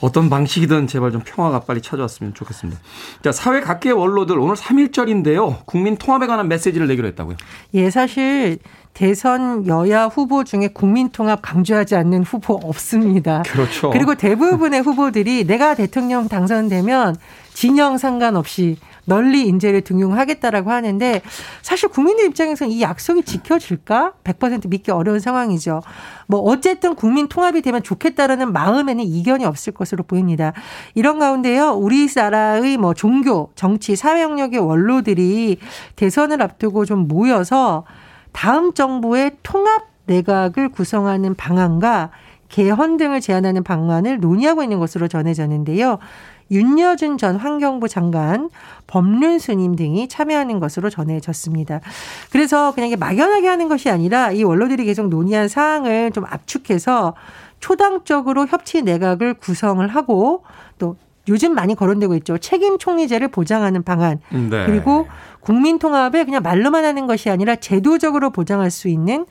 어떤 0.00 0.28
방식이든 0.28 0.86
제발 0.86 1.10
좀 1.10 1.22
평화가 1.24 1.60
빨리 1.60 1.80
찾아왔으면 1.80 2.34
좋겠습니다. 2.34 2.80
자, 3.22 3.32
사회 3.32 3.60
각계의 3.60 3.94
원로들 3.94 4.38
오늘 4.38 4.54
3일절인데요. 4.54 5.64
국민 5.64 5.96
통합에 5.96 6.26
관한 6.26 6.48
메시지를 6.48 6.86
내기로 6.86 7.08
했다고요. 7.08 7.36
예, 7.74 7.90
사실 7.90 8.58
대선 8.92 9.66
여야 9.66 10.06
후보 10.06 10.44
중에 10.44 10.68
국민 10.68 11.10
통합 11.10 11.40
강조하지 11.42 11.96
않는 11.96 12.22
후보 12.22 12.54
없습니다. 12.54 13.42
그렇죠. 13.46 13.90
그리고 13.90 14.14
대부분의 14.14 14.80
후보들이 14.82 15.44
내가 15.44 15.74
대통령 15.74 16.28
당선되면 16.28 17.16
진영 17.52 17.98
상관없이 17.98 18.78
널리 19.06 19.46
인재를 19.46 19.80
등용하겠다라고 19.80 20.70
하는데 20.70 21.22
사실 21.62 21.88
국민들 21.88 22.26
입장에서는 22.26 22.70
이 22.72 22.82
약속이 22.82 23.22
지켜질까? 23.22 24.14
100% 24.24 24.68
믿기 24.68 24.90
어려운 24.90 25.18
상황이죠. 25.18 25.82
뭐 26.26 26.40
어쨌든 26.40 26.94
국민 26.94 27.28
통합이 27.28 27.62
되면 27.62 27.82
좋겠다라는 27.82 28.52
마음에는 28.52 29.02
이견이 29.02 29.44
없을 29.44 29.72
것으로 29.72 30.04
보입니다. 30.04 30.52
이런 30.94 31.18
가운데요. 31.18 31.70
우리나라의 31.70 32.76
뭐 32.76 32.94
종교, 32.94 33.50
정치, 33.54 33.96
사회 33.96 34.22
영역의 34.22 34.58
원로들이 34.60 35.58
대선을 35.94 36.42
앞두고 36.42 36.84
좀 36.84 37.08
모여서 37.08 37.84
다음 38.32 38.74
정부의 38.74 39.38
통합 39.42 39.86
내각을 40.06 40.68
구성하는 40.68 41.34
방안과 41.34 42.10
개헌 42.48 42.96
등을 42.96 43.20
제안하는 43.20 43.64
방안을 43.64 44.20
논의하고 44.20 44.62
있는 44.62 44.78
것으로 44.78 45.08
전해졌는데요. 45.08 45.98
윤여준 46.50 47.18
전 47.18 47.36
환경부 47.36 47.88
장관, 47.88 48.50
법륜 48.86 49.38
스님 49.38 49.76
등이 49.76 50.08
참여하는 50.08 50.60
것으로 50.60 50.90
전해졌습니다. 50.90 51.80
그래서 52.30 52.72
그냥 52.74 52.88
이게 52.88 52.96
막연하게 52.96 53.48
하는 53.48 53.68
것이 53.68 53.90
아니라 53.90 54.32
이 54.32 54.44
원로들이 54.44 54.84
계속 54.84 55.08
논의한 55.08 55.48
사항을 55.48 56.12
좀 56.12 56.24
압축해서 56.24 57.14
초당적으로 57.60 58.46
협치 58.46 58.82
내각을 58.82 59.34
구성을 59.34 59.86
하고 59.88 60.44
또 60.78 60.96
요즘 61.28 61.54
많이 61.54 61.74
거론되고 61.74 62.14
있죠. 62.16 62.38
책임 62.38 62.78
총리제를 62.78 63.28
보장하는 63.28 63.82
방안. 63.82 64.20
네. 64.30 64.66
그리고 64.66 65.08
국민 65.40 65.78
통합을 65.78 66.24
그냥 66.24 66.42
말로만 66.42 66.84
하는 66.84 67.06
것이 67.06 67.30
아니라 67.30 67.56
제도적으로 67.56 68.30
보장할 68.30 68.70
수 68.70 68.88
있는 68.88 69.26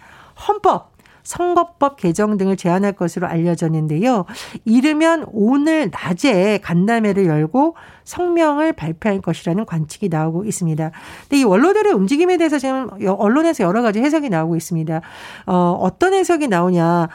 헌법 0.48 0.95
선거법 1.25 1.98
개정 1.98 2.38
등을 2.38 2.55
제안할 2.55 2.94
것으로 2.94 3.27
알려졌는데요. 3.27 4.25
이르면 4.63 5.25
오늘 5.34 5.91
낮에 5.91 6.60
간담회를 6.60 7.25
열고 7.25 7.75
성명을 8.05 8.74
발표할 8.74 9.20
것이라는 9.20 9.65
관측이 9.65 10.08
나오고 10.08 10.46
있습니다. 10.46 10.91
근데 11.24 11.38
이 11.38 11.44
원로들의 11.44 11.91
움직임에 11.91 12.38
대해서 12.38 12.60
지금 12.60 12.89
언론에서 13.05 13.63
여러 13.63 13.82
가지 13.82 14.00
해석이 14.00 14.29
나오고 14.29 14.55
있습니다. 14.55 15.01
어, 15.48 15.77
어떤 15.82 16.13
해석이 16.13 16.48
나오냐. 16.48 17.10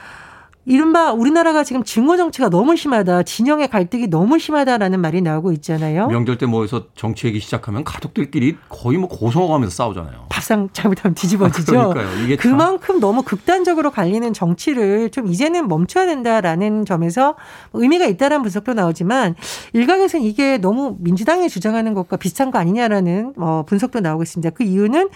이른바 0.67 1.12
우리나라가 1.12 1.64
지금 1.64 1.83
증오 1.83 2.17
정치가 2.17 2.50
너무 2.50 2.76
심하다. 2.76 3.23
진영의 3.23 3.69
갈등이 3.69 4.09
너무 4.09 4.38
심하다라는 4.38 5.00
말이 5.00 5.23
나오고 5.23 5.52
있잖아요. 5.52 6.09
명절 6.09 6.37
때 6.37 6.47
모여서 6.47 6.87
정치 6.95 7.26
얘기 7.26 7.40
시작하면 7.40 7.83
가족들끼리 7.83 8.57
거의 8.69 8.99
뭐 8.99 9.09
고성어가면서 9.09 9.75
싸우잖아요. 9.75 10.26
밥상 10.29 10.69
잘못하면 10.73 11.14
뒤집어지죠. 11.14 11.81
아, 11.97 12.37
그만큼 12.38 13.00
너무 13.00 13.23
극단적으로 13.23 13.90
갈리는 13.90 14.33
정치를 14.35 15.11
좀 15.11 15.29
이제는 15.29 15.67
멈춰야 15.67 16.07
된다라는 16.07 16.85
점에서 16.85 17.37
의미가 17.73 18.05
있다라는 18.07 18.43
분석도 18.43 18.75
나오지만 18.75 19.37
일각에서는 19.73 20.25
이게 20.25 20.59
너무 20.59 20.97
민주당이 21.00 21.49
주장하는 21.49 21.95
것과 21.95 22.19
비슷한 22.19 22.50
거 22.50 22.59
아니냐라는 22.59 23.35
어, 23.38 23.64
분석도 23.67 24.00
나오고 24.00 24.25
있습니다. 24.25 24.50
그 24.50 24.64
이유는 24.64 25.09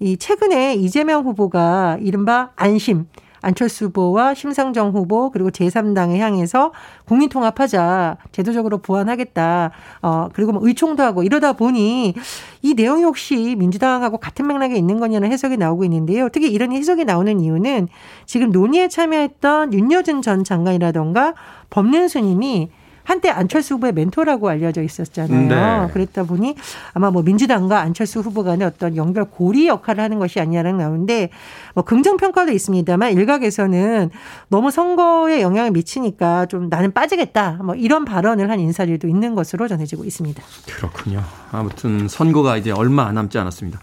이 0.00 0.16
최근에 0.16 0.76
이재명 0.76 1.24
후보가 1.24 1.98
이른바 2.00 2.50
안심 2.56 3.06
안철수 3.40 3.86
후보와 3.86 4.34
심상정 4.34 4.90
후보 4.90 5.30
그리고 5.30 5.50
제3당을 5.50 6.18
향해서 6.18 6.72
국민 7.04 7.28
통합하자 7.28 8.16
제도적으로 8.32 8.78
보완하겠다 8.78 9.70
어 10.02 10.28
그리고 10.32 10.52
뭐 10.52 10.66
의총도 10.66 11.02
하고 11.02 11.22
이러다 11.22 11.52
보니 11.52 12.14
이 12.62 12.74
내용이 12.74 13.04
혹시 13.04 13.54
민주당하고 13.56 14.18
같은 14.18 14.46
맥락에 14.46 14.74
있는 14.76 14.98
거냐는 14.98 15.30
해석이 15.30 15.56
나오고 15.56 15.84
있는데요. 15.84 16.28
특히 16.30 16.50
이런 16.50 16.72
해석이 16.72 17.04
나오는 17.04 17.40
이유는 17.40 17.88
지금 18.26 18.50
논의에 18.50 18.88
참여했던 18.88 19.72
윤여준 19.72 20.22
전 20.22 20.44
장관이라던가 20.44 21.34
법륜스님이 21.70 22.70
한때 23.08 23.30
안철수 23.30 23.76
후보의 23.76 23.94
멘토라고 23.94 24.50
알려져 24.50 24.82
있었잖아요. 24.82 25.86
네. 25.86 25.92
그랬다 25.94 26.24
보니 26.24 26.56
아마 26.92 27.10
뭐 27.10 27.22
민주당과 27.22 27.80
안철수 27.80 28.20
후보 28.20 28.44
간의 28.44 28.66
어떤 28.66 28.96
연결 28.96 29.24
고리 29.24 29.66
역할을 29.66 30.04
하는 30.04 30.18
것이 30.18 30.38
아니냐는 30.38 30.76
나오는데 30.76 31.30
뭐 31.74 31.84
긍정 31.84 32.18
평가도 32.18 32.52
있습니다만 32.52 33.14
일각에서는 33.14 34.10
너무 34.48 34.70
선거에 34.70 35.40
영향을 35.40 35.70
미치니까 35.70 36.44
좀 36.46 36.68
나는 36.68 36.92
빠지겠다. 36.92 37.60
뭐 37.64 37.74
이런 37.74 38.04
발언을 38.04 38.50
한 38.50 38.60
인사들도 38.60 39.08
있는 39.08 39.34
것으로 39.34 39.68
전해지고 39.68 40.04
있습니다. 40.04 40.42
그렇군요. 40.66 41.24
아무튼 41.50 42.08
선거가 42.08 42.58
이제 42.58 42.72
얼마 42.72 43.10
남지 43.10 43.38
않았습니다. 43.38 43.80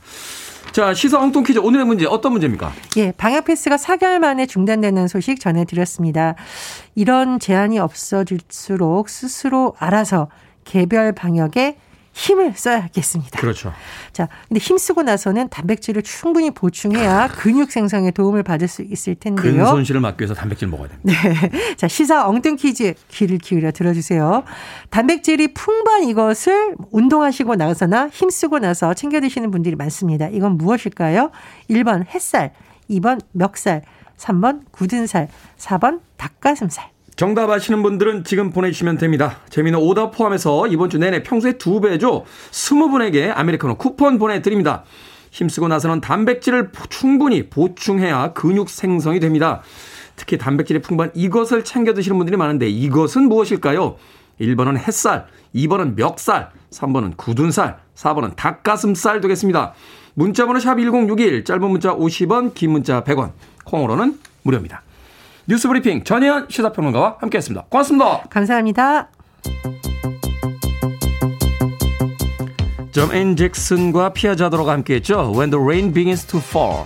자, 0.75 0.94
시사 0.94 1.22
엉뚱 1.22 1.44
퀴즈 1.44 1.60
오늘의 1.60 1.86
문제 1.86 2.05
어떤 2.05 2.34
문제입니까? 2.34 2.70
예, 2.98 3.13
방역 3.13 3.46
패스가 3.46 3.77
4개월 3.77 4.20
만에 4.20 4.46
중단되는 4.46 5.08
소식 5.08 5.39
전해드렸습니다. 5.39 6.36
이런 6.96 7.39
제한이 7.39 7.79
없어질수록 7.79 9.08
스스로 9.08 9.74
알아서 9.79 10.27
개별 10.65 11.13
방역에 11.13 11.77
힘을 12.15 12.53
써야겠습니다. 12.55 13.41
그렇죠. 13.41 13.74
자, 14.13 14.29
근데 14.48 14.60
힘쓰고 14.60 15.03
나서는 15.03 15.50
단백질을 15.50 16.01
충분히 16.01 16.50
보충해야 16.50 17.27
근육 17.27 17.72
생성에 17.72 18.12
도움을 18.12 18.41
받을 18.41 18.69
수 18.69 18.84
있을 18.84 19.15
텐데요. 19.15 19.53
근 19.53 19.65
손실을 19.65 20.00
막기 20.00 20.22
위해서 20.22 20.34
단백질 20.34 20.69
먹어야 20.69 20.88
됩니다. 20.88 21.22
네. 21.22 21.75
자, 21.75 21.89
시사 21.89 22.25
엉뚱 22.29 22.55
퀴즈 22.55 22.93
귀를 23.10 23.38
기울여 23.38 23.72
들어주세요. 23.72 24.45
단백질이 24.91 25.53
풍부한 25.53 26.05
이것을 26.05 26.75
운동하시고 26.91 27.55
나서나 27.55 28.07
힘쓰고 28.07 28.60
나서 28.60 28.93
챙겨 28.93 29.19
드시는 29.19 29.51
분들이 29.51 29.75
많습니다. 29.75 30.29
이건 30.29 30.57
무엇일까요? 30.57 31.31
1번 31.69 32.07
햇살, 32.07 32.53
2번 32.89 33.19
멱살, 33.34 33.81
3번 34.17 34.62
굳은 34.72 35.05
살, 35.05 35.27
4번 35.57 36.00
닭가슴살. 36.15 36.94
정답 37.15 37.50
아시는 37.50 37.81
분들은 37.81 38.25
지금 38.25 38.51
보내주시면 38.51 38.98
됩니다. 38.98 39.39
재미는 39.50 39.79
오답 39.79 40.12
포함해서 40.12 40.67
이번 40.67 40.89
주 40.89 40.98
내내 40.98 41.24
평소에 41.24 41.53
두 41.53 41.79
배죠. 41.79 42.25
스무 42.51 42.89
분에게 42.89 43.29
아메리카노 43.29 43.75
쿠폰 43.75 44.19
보내드립니다. 44.19 44.84
힘쓰고 45.31 45.67
나서는 45.67 46.01
단백질을 46.01 46.72
충분히 46.89 47.50
보충해야 47.50 48.34
근육 48.34 48.69
생성이 48.69 49.19
됩니다. 49.19 49.62
특히 50.17 50.38
단백질이 50.38 50.81
풍부한 50.81 51.12
이것을 51.13 51.63
챙겨 51.63 51.93
드시는 51.93 52.17
분들이 52.17 52.38
많은데 52.38 52.69
이것은 52.69 53.24
무엇일까요? 53.24 53.98
1번은 54.39 54.77
햇살, 54.77 55.27
2번은 55.53 55.95
멱살, 55.95 56.50
3번은 56.72 57.15
굳은 57.15 57.51
살, 57.51 57.79
4번은 57.95 58.36
닭가슴살 58.36 59.22
되겠습니다. 59.22 59.74
문자번호 60.13 60.60
샵 60.60 60.75
1061, 60.75 61.45
짧은 61.45 61.69
문자 61.69 61.95
50원, 61.95 62.53
긴 62.53 62.72
문자 62.72 63.03
100원, 63.03 63.31
콩으로는 63.65 64.19
무료입니다. 64.43 64.84
뉴스 65.47 65.67
브리핑 65.67 66.03
전혜연 66.03 66.47
시사평론가와 66.49 67.17
함께했습니다. 67.19 67.67
고맙습니다. 67.69 68.23
감사합니다. 68.29 69.09
점앤 72.91 73.35
잭슨과 73.35 74.13
피아자도로가 74.13 74.71
함께했죠. 74.71 75.33
When 75.35 75.51
the 75.51 75.63
rain 75.63 75.93
begins 75.93 76.25
to 76.25 76.39
fall. 76.39 76.85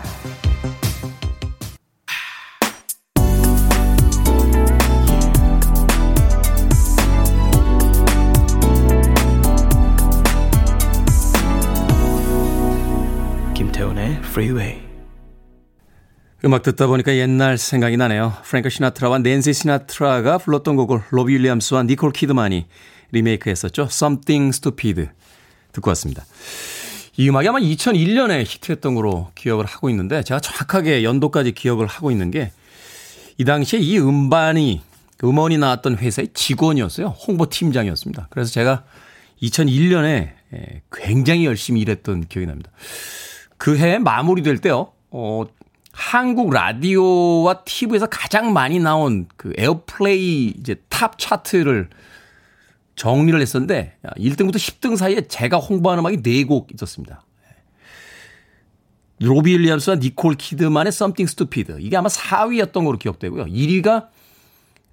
김태훈의 13.54 14.18
Freeway. 14.24 14.89
음악 16.46 16.64
듣다 16.64 16.88
보니까 16.88 17.16
옛날 17.16 17.58
생각이 17.58 17.98
나네요. 17.98 18.34
프랭크 18.44 18.70
시나트라와 18.70 19.20
낸시 19.20 19.54
시나트라가 19.54 20.38
불렀던 20.38 20.76
곡을 20.78 21.02
로비 21.12 21.34
윌리엄스와 21.34 21.84
니콜 21.84 22.14
키드만이 22.14 22.66
리메이크했었죠. 23.12 23.84
Something 23.92 24.56
Stupid 24.56 25.10
듣고 25.74 25.90
왔습니다. 25.90 26.26
이 27.18 27.28
음악이 27.28 27.48
아마 27.50 27.60
2001년에 27.60 28.46
히트했던 28.46 28.96
거로 28.96 29.30
기억을 29.36 29.66
하고 29.66 29.90
있는데 29.90 30.24
제가 30.24 30.40
정확하게 30.40 31.04
연도까지 31.04 31.52
기억을 31.52 31.88
하고 31.88 32.12
있는 32.12 32.32
게 32.32 32.52
이 33.40 33.46
당시에 33.46 33.80
이 33.80 33.98
음반이 33.98 34.82
음원이 35.24 35.58
나왔던 35.58 35.98
회사의 35.98 36.30
직원이었어요. 36.34 37.08
홍보팀장이었습니다. 37.08 38.28
그래서 38.30 38.52
제가 38.52 38.84
2001년에 39.42 40.32
굉장히 40.92 41.46
열심히 41.46 41.80
일했던 41.80 42.26
기억이 42.28 42.46
납니다. 42.46 42.70
그 43.58 43.78
해 43.78 43.98
마무리될 43.98 44.58
때요. 44.58 44.92
어, 45.12 45.46
한국 46.00 46.52
라디오와 46.52 47.66
TV에서 47.66 48.08
가장 48.08 48.54
많이 48.54 48.80
나온 48.80 49.28
그 49.36 49.52
airplay 49.58 50.54
이제 50.58 50.76
top 50.88 51.20
차트를 51.20 51.90
정리를 52.96 53.40
했었는데 53.40 53.98
1등부터 54.18 54.56
10등 54.56 54.96
사이에 54.96 55.28
제가 55.28 55.58
홍보한 55.58 56.00
음악이 56.00 56.18
4곡 56.18 56.74
있었습니다. 56.74 57.26
로비 59.20 59.52
윌리엄스와 59.52 59.98
니콜 59.98 60.36
키드만의 60.36 60.88
Something 60.88 61.30
Stupid. 61.30 61.76
이게 61.86 61.98
아마 61.98 62.08
4위였던 62.08 62.86
걸로 62.86 62.98
기억되고요. 62.98 63.46
1위가 63.48 64.08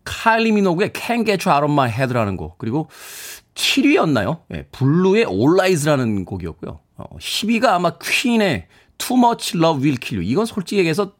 칼리 0.03 0.51
미노그의 0.51 0.91
Can't 0.91 1.25
Get 1.25 1.49
You 1.49 1.55
Out 1.55 1.67
of 1.67 1.73
My 1.73 1.89
Head라는 1.89 2.37
곡. 2.37 2.59
그리고 2.59 2.91
7위였나요? 3.55 4.41
네, 4.49 4.65
블루의 4.73 5.27
All 5.27 5.61
Eyes라는 5.61 6.25
곡이었고요. 6.25 6.81
10위가 6.99 7.67
어, 7.67 7.71
아마 7.75 7.97
퀸의 7.99 8.67
Too 8.99 9.19
Much 9.19 9.57
Love 9.57 9.83
Will 9.83 9.99
Kill 10.01 10.23
You. 10.23 10.33
이건 10.33 10.47
솔직히 10.47 10.79
얘기해서 10.79 11.13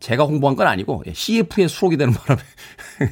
제가 0.00 0.24
홍보한 0.24 0.56
건 0.56 0.66
아니고 0.66 1.04
CF에 1.12 1.68
수록이 1.68 1.96
되는 1.96 2.14
바람에 2.14 2.42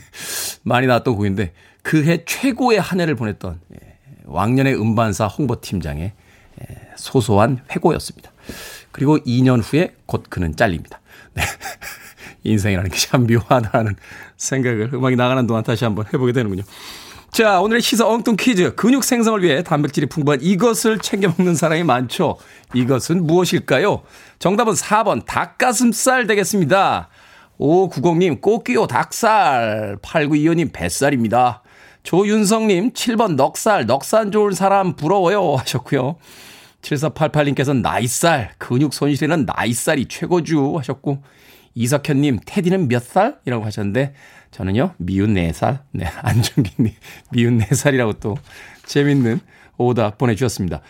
많이 0.63 0.87
나왔던 0.87 1.17
곡인데 1.17 1.53
그해 1.83 2.25
최고의 2.25 2.81
한 2.81 3.01
해를 3.01 3.15
보냈던 3.15 3.61
예, 3.75 3.97
왕년의 4.25 4.81
음반사 4.81 5.27
홍보팀장의 5.27 6.13
예, 6.61 6.77
소소한 6.97 7.61
회고였습니다. 7.71 8.33
그리고 8.91 9.19
2년 9.19 9.61
후에 9.63 9.95
곧 10.07 10.25
그는 10.29 10.57
잘립니다. 10.57 11.01
네. 11.35 11.43
인생이라는 12.45 12.91
게 12.91 12.99
참 12.99 13.27
묘하다는 13.27 13.97
생각을 14.37 14.91
음악이 14.95 15.17
나가는 15.17 15.47
동안 15.47 15.63
다시 15.65 15.85
한번 15.85 16.07
해보게 16.07 16.33
되는군요. 16.33 16.63
자, 17.31 17.61
오늘의 17.61 17.83
시사 17.83 18.07
엉뚱 18.07 18.37
퀴즈. 18.37 18.75
근육 18.75 19.05
생성을 19.05 19.43
위해 19.43 19.63
단백질이 19.63 20.07
풍부한 20.07 20.41
이것을 20.43 20.99
챙겨 20.99 21.33
먹는 21.37 21.55
사람이 21.55 21.85
많죠. 21.85 22.37
이것은 22.75 23.27
무엇일까요? 23.27 24.03
정답은 24.39 24.73
4번 24.75 25.25
닭가슴살 25.25 26.27
되겠습니다. 26.27 27.09
5990님, 27.61 28.41
꽃기호 28.41 28.87
닭살. 28.87 29.99
8925님, 30.03 30.73
뱃살입니다. 30.73 31.63
조윤성님, 32.03 32.93
7번 32.93 33.35
넉살, 33.35 33.87
넉산 33.87 34.33
좋은 34.33 34.53
사람 34.53 34.97
부러워요 34.97 35.57
하셨고요. 35.57 36.17
7488님께서는 36.83 37.83
나이살, 37.83 38.53
근육 38.59 38.95
손실에는 38.95 39.47
나이살이 39.47 40.07
최고죠 40.07 40.79
하셨고, 40.79 41.23
이석현님, 41.75 42.41
테디는 42.45 42.89
몇 42.89 43.03
살? 43.03 43.39
이라고 43.45 43.65
하셨는데, 43.65 44.15
저는요, 44.51 44.95
미운 44.97 45.35
4살. 45.35 45.81
네, 45.93 46.07
안정기님, 46.23 46.93
미운 47.31 47.59
4살이라고 47.59 48.21
또 48.21 48.37
재밌는 48.87 49.41
오답 49.77 50.19
보내주셨습니다. 50.19 50.81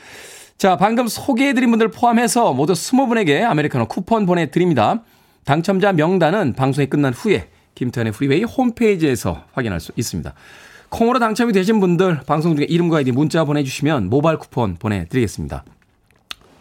자, 0.57 0.77
방금 0.77 1.07
소개해드린 1.07 1.71
분들 1.71 1.91
포함해서 1.91 2.53
모두 2.53 2.73
20분에게 2.73 3.45
아메리카노 3.45 3.87
쿠폰 3.87 4.27
보내드립니다. 4.27 5.03
당첨자 5.45 5.93
명단은 5.93 6.55
방송이 6.55 6.89
끝난 6.89 7.13
후에 7.13 7.49
김태훈의 7.75 8.13
프리웨이 8.13 8.43
홈페이지에서 8.43 9.45
확인할 9.53 9.79
수 9.79 9.93
있습니다. 9.95 10.35
콩으로 10.89 11.19
당첨이 11.19 11.53
되신 11.53 11.81
분들 11.81 12.23
방송 12.27 12.57
중에 12.57 12.67
이름과 12.69 12.99
아이디 12.99 13.13
문자 13.13 13.45
보내주시면 13.45 14.11
모바일 14.11 14.39
쿠폰 14.39 14.77
보내드리겠습니다. 14.77 15.65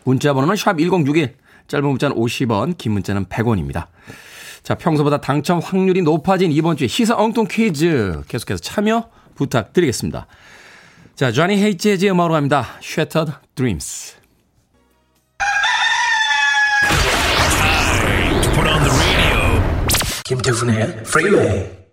문자 0.04 0.34
번호는 0.34 0.56
샵 0.56 0.78
1061, 0.78 1.34
짧은 1.68 1.88
문자는 1.88 2.16
50원, 2.16 2.78
긴 2.78 2.94
문자는 2.94 3.26
100원입니다. 3.26 3.88
자, 4.64 4.76
평소보다 4.76 5.22
당첨 5.22 5.60
확률이 5.60 6.02
높아진 6.02 6.52
이번 6.52 6.76
주에 6.76 6.88
시사 6.88 7.16
엉뚱 7.16 7.48
퀴즈 7.50 8.22
계속해서 8.28 8.62
참여 8.62 9.10
부탁드리겠습니다. 9.36 10.28
자, 11.16 11.32
조니 11.32 11.58
헤이츠의 11.58 12.12
음악으로 12.12 12.34
갑니다. 12.34 12.68
Shattered 12.82 13.34
Dreams. 13.56 14.18
김태훈의 20.26 21.04
프 21.04 21.87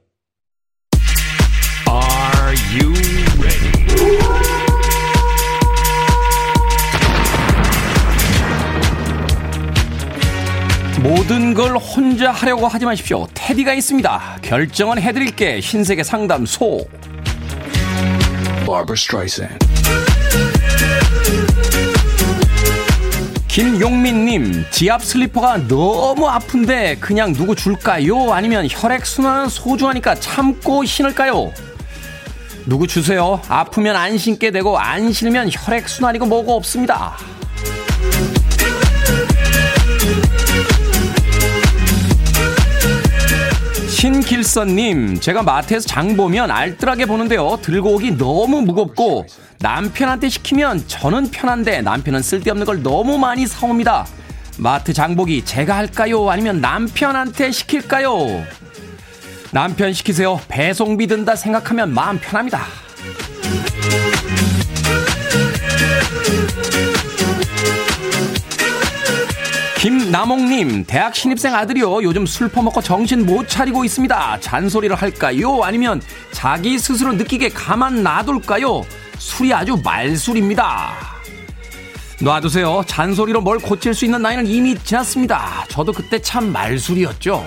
모든 11.05 11.53
걸 11.53 11.77
혼자 11.77 12.33
하려고 12.33 12.67
하지 12.67 12.87
마십시오. 12.87 13.27
테디가 13.35 13.75
있습니다. 13.75 14.39
결정은 14.41 14.99
해드릴게. 14.99 15.61
흰색의 15.61 16.03
상담소. 16.03 16.89
김용민님, 23.49 24.65
지압 24.71 25.05
슬리퍼가 25.05 25.69
너무 25.69 26.27
아픈데 26.27 26.97
그냥 27.01 27.35
누구 27.35 27.55
줄까요? 27.55 28.33
아니면 28.33 28.67
혈액순환은 28.71 29.51
소중하니까 29.51 30.15
참고 30.15 30.87
신을까요? 30.87 31.53
누구 32.65 32.87
주세요. 32.87 33.43
아프면 33.49 33.95
안 33.95 34.17
신게 34.17 34.51
되고 34.51 34.79
안 34.79 35.13
신으면 35.13 35.51
혈액순환이고 35.53 36.25
뭐고 36.25 36.57
없습니다. 36.57 37.19
신길선님, 44.05 45.19
제가 45.19 45.43
마트에서 45.43 45.87
장 45.87 46.15
보면 46.15 46.51
알뜰하게 46.51 47.07
보는데요. 47.07 47.57
들고 47.63 47.95
오기 47.95 48.19
너무 48.19 48.61
무겁고 48.61 49.25
남편한테 49.61 50.29
시키면 50.29 50.87
저는 50.87 51.31
편한데 51.31 51.81
남편은 51.81 52.21
쓸데없는 52.21 52.67
걸 52.67 52.83
너무 52.83 53.17
많이 53.17 53.47
사옵니다. 53.47 54.07
마트 54.59 54.93
장보기 54.93 55.47
제가 55.47 55.79
할까요? 55.79 56.29
아니면 56.29 56.61
남편한테 56.61 57.51
시킬까요? 57.51 58.45
남편 59.53 59.95
시키세요. 59.95 60.39
배송비 60.49 61.07
든다 61.07 61.35
생각하면 61.35 61.95
마음 61.95 62.19
편합니다. 62.19 62.67
김남옥님, 69.85 70.85
대학 70.87 71.15
신입생 71.15 71.55
아들이요. 71.55 72.03
요즘 72.05 72.25
술 72.25 72.49
퍼먹고 72.49 72.81
정신 72.81 73.27
못 73.27 73.47
차리고 73.47 73.85
있습니다. 73.85 74.41
잔소리를 74.41 74.97
할까요? 74.97 75.63
아니면 75.63 76.01
자기 76.33 76.79
스스로 76.79 77.13
느끼게 77.13 77.51
가만 77.51 78.03
놔둘까요? 78.03 78.83
술이 79.19 79.53
아주 79.53 79.79
말술입니다. 79.85 80.95
놔두세요. 82.19 82.83
잔소리로 82.87 83.43
뭘 83.43 83.59
고칠 83.59 83.93
수 83.93 84.07
있는 84.07 84.23
나이는 84.23 84.47
이미 84.47 84.75
지났습니다. 84.75 85.67
저도 85.69 85.93
그때 85.93 86.19
참 86.19 86.51
말술이었죠. 86.51 87.47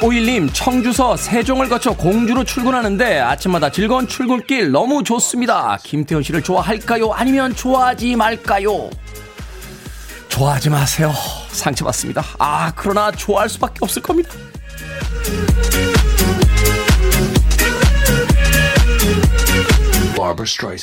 9151님, 0.00 0.50
청주서 0.52 1.16
세종을 1.16 1.68
거쳐 1.68 1.92
공주로 1.92 2.42
출근하는데 2.42 3.20
아침마다 3.20 3.70
즐거운 3.70 4.08
출근길 4.08 4.70
너무 4.70 5.04
좋습니다. 5.04 5.78
김태현 5.84 6.22
씨를 6.22 6.42
좋아할까요? 6.42 7.12
아니면 7.12 7.54
좋아하지 7.54 8.16
말까요? 8.16 8.90
좋아하지 10.28 10.70
마세요. 10.70 11.12
상처받습니다. 11.50 12.24
아, 12.38 12.72
그러나 12.74 13.10
좋아할 13.10 13.48
수밖에 13.48 13.78
없을 13.82 14.00
겁니다. 14.00 14.30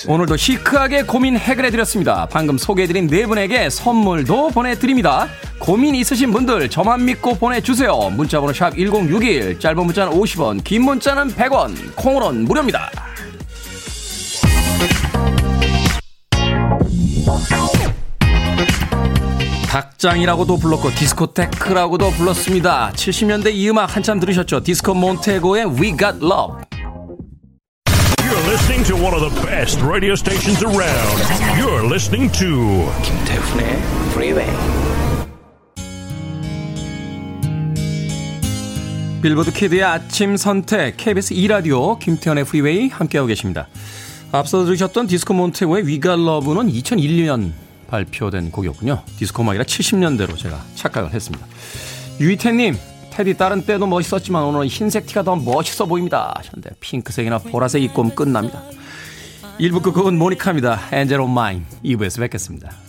오늘도 0.07 0.37
시크하게 0.37 1.03
고민 1.03 1.37
해결해 1.37 1.69
드렸습니다. 1.71 2.27
방금 2.29 2.57
소개해 2.57 2.87
드린 2.87 3.07
네 3.07 3.25
분에게 3.25 3.69
선물도 3.69 4.51
보내 4.51 4.75
드립니다. 4.75 5.27
고민 5.59 5.95
있으신 5.95 6.31
분들 6.31 6.69
저만 6.69 7.05
믿고 7.05 7.35
보내 7.35 7.61
주세요. 7.61 7.95
문자 8.11 8.39
번호 8.39 8.53
샵 8.53 8.75
1061, 8.75 9.59
짧은 9.59 9.85
문자는 9.85 10.13
50원, 10.13 10.63
긴 10.63 10.83
문자는 10.83 11.29
100원, 11.29 11.95
콩으로는 11.95 12.45
무료입니다. 12.45 12.89
닭장이라고도 19.67 20.57
불렀고 20.57 20.89
디스코테크라고도 20.91 22.11
불렀습니다. 22.11 22.91
70년대 22.95 23.53
이 23.53 23.69
음악 23.69 23.95
한참 23.95 24.19
들으셨죠? 24.19 24.63
디스코 24.63 24.93
몬테고의 24.93 25.65
We 25.65 25.95
Got 25.97 26.17
Love. 26.23 26.66
To 28.87 28.95
one 28.95 29.13
of 29.13 29.19
the 29.19 29.45
best 29.45 29.81
radio 29.81 30.15
stations 30.15 30.63
around. 30.63 31.19
You're 31.59 31.85
listening 31.85 32.31
to 32.39 32.89
김태훈의 33.03 33.75
Freeway. 34.11 34.49
빌보드 39.21 39.51
kid의 39.51 39.83
아침 39.83 40.37
선택 40.37 40.95
KBS 40.95 41.33
2 41.33 41.47
라디오 41.47 41.99
김태훈의 41.99 42.45
프리웨이 42.45 42.87
함께하고 42.87 43.27
계십니다. 43.27 43.67
앞서 44.31 44.63
들으셨던 44.63 45.07
디스코 45.07 45.33
몬테고의 45.33 45.83
We 45.83 45.99
Got 45.99 46.21
Love는 46.21 46.71
2001년 46.71 47.51
발표된 47.89 48.51
곡이었군요. 48.51 49.03
디스코 49.17 49.43
음악이라 49.43 49.65
70년대로 49.65 50.37
제가 50.37 50.63
착각을 50.75 51.13
했습니다. 51.13 51.45
유이태님, 52.21 52.77
테디 53.17 53.35
다른 53.35 53.63
때도 53.65 53.87
멋있었지만 53.87 54.43
오늘은 54.43 54.67
흰색 54.67 55.07
티가 55.07 55.23
더 55.23 55.35
멋있어 55.35 55.87
보입니다. 55.87 56.35
하셨는데 56.37 56.75
핑크색이나 56.79 57.39
보라색 57.39 57.81
입고 57.81 58.03
오면 58.03 58.15
끝납니다. 58.15 58.61
1부 59.59 59.81
끝곡은 59.81 60.19
모니카입니다. 60.19 60.79
엔젤 60.91 61.21
온 61.21 61.31
마인 61.31 61.65
2부에서 61.83 62.19
뵙겠습니다. 62.19 62.86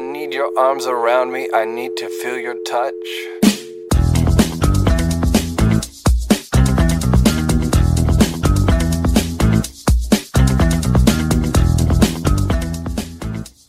I 0.00 0.02
need 0.02 0.34
your 0.34 0.50
arms 0.58 0.88
around 0.88 1.30
me. 1.30 1.46
I 1.52 1.64
need 1.64 1.94
to 1.96 2.06
feel 2.06 2.42
your 2.42 2.56
touch. 2.64 2.94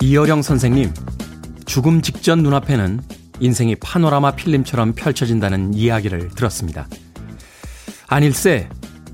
이어령 0.01 0.41
선생님, 0.41 0.93
죽음 1.65 2.01
직전 2.01 2.43
눈앞에는 2.43 3.01
인생이 3.41 3.75
파노라마 3.75 4.31
필름처럼 4.31 4.93
펼쳐진다는 4.93 5.73
이야기를 5.73 6.29
들었습니다. 6.29 6.87
아닐세, 8.07 8.69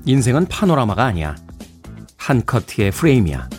인생은 0.06 0.46
파노라마가 0.46 1.04
아니야. 1.04 1.34
한 2.16 2.46
커트의 2.46 2.92
프레임이야. 2.92 3.57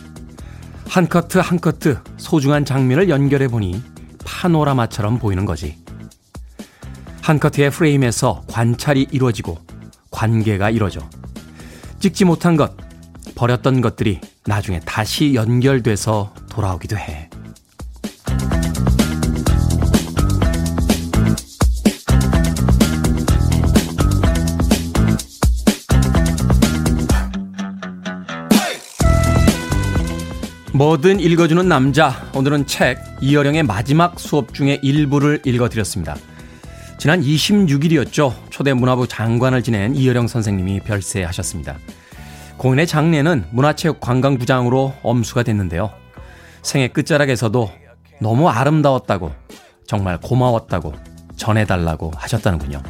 한 0.90 1.08
커트 1.08 1.38
한 1.38 1.60
커트 1.62 2.00
소중한 2.18 2.66
장면을 2.66 3.10
연결해 3.10 3.48
보니 3.48 3.84
파노라마처럼 4.26 5.20
보이는 5.20 5.46
거지. 5.46 5.78
한 7.22 7.40
커트의 7.40 7.70
프레임에서 7.70 8.44
관찰이 8.48 9.08
이루어지고 9.12 9.60
관계가 10.10 10.72
이루어져. 10.72 11.08
찍지 12.00 12.26
못한 12.26 12.58
것, 12.58 12.76
버렸던 13.36 13.82
것들이 13.82 14.20
나중에 14.48 14.80
다시 14.80 15.36
연결돼서 15.36 16.34
돌아오기도 16.50 16.98
해. 16.98 17.29
뭐든 30.80 31.20
읽어주는 31.20 31.68
남자. 31.68 32.32
오늘은 32.34 32.66
책 32.66 33.04
이어령의 33.20 33.64
마지막 33.64 34.18
수업 34.18 34.54
중에 34.54 34.80
일부를 34.82 35.42
읽어드렸습니다. 35.44 36.16
지난 36.98 37.22
26일이었죠. 37.22 38.34
초대 38.50 38.72
문화부 38.72 39.06
장관을 39.06 39.62
지낸 39.62 39.94
이어령 39.94 40.30
선생님이 40.30 40.80
별세하셨습니다. 40.80 41.76
공인의 42.56 42.88
장례는 42.88 43.48
문화체육관광부장으로 43.52 44.94
엄수가 45.04 45.44
됐는데요. 45.44 45.92
생애 46.62 46.88
끝자락에서도 46.88 47.70
너무 48.22 48.48
아름다웠다고, 48.48 49.34
정말 49.86 50.18
고마웠다고, 50.22 50.94
전해달라고 51.36 52.14
하셨다는군요. 52.16 52.82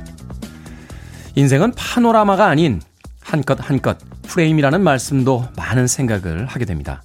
인생은 1.34 1.73
파노라마가 1.75 2.45
아닌 2.45 2.84
한껏 3.19 3.58
한껏 3.60 3.97
프레임이라는 4.28 4.80
말씀도 4.80 5.47
많은 5.58 5.88
생각을 5.88 6.45
하게 6.45 6.65
됩니다. 6.65 7.02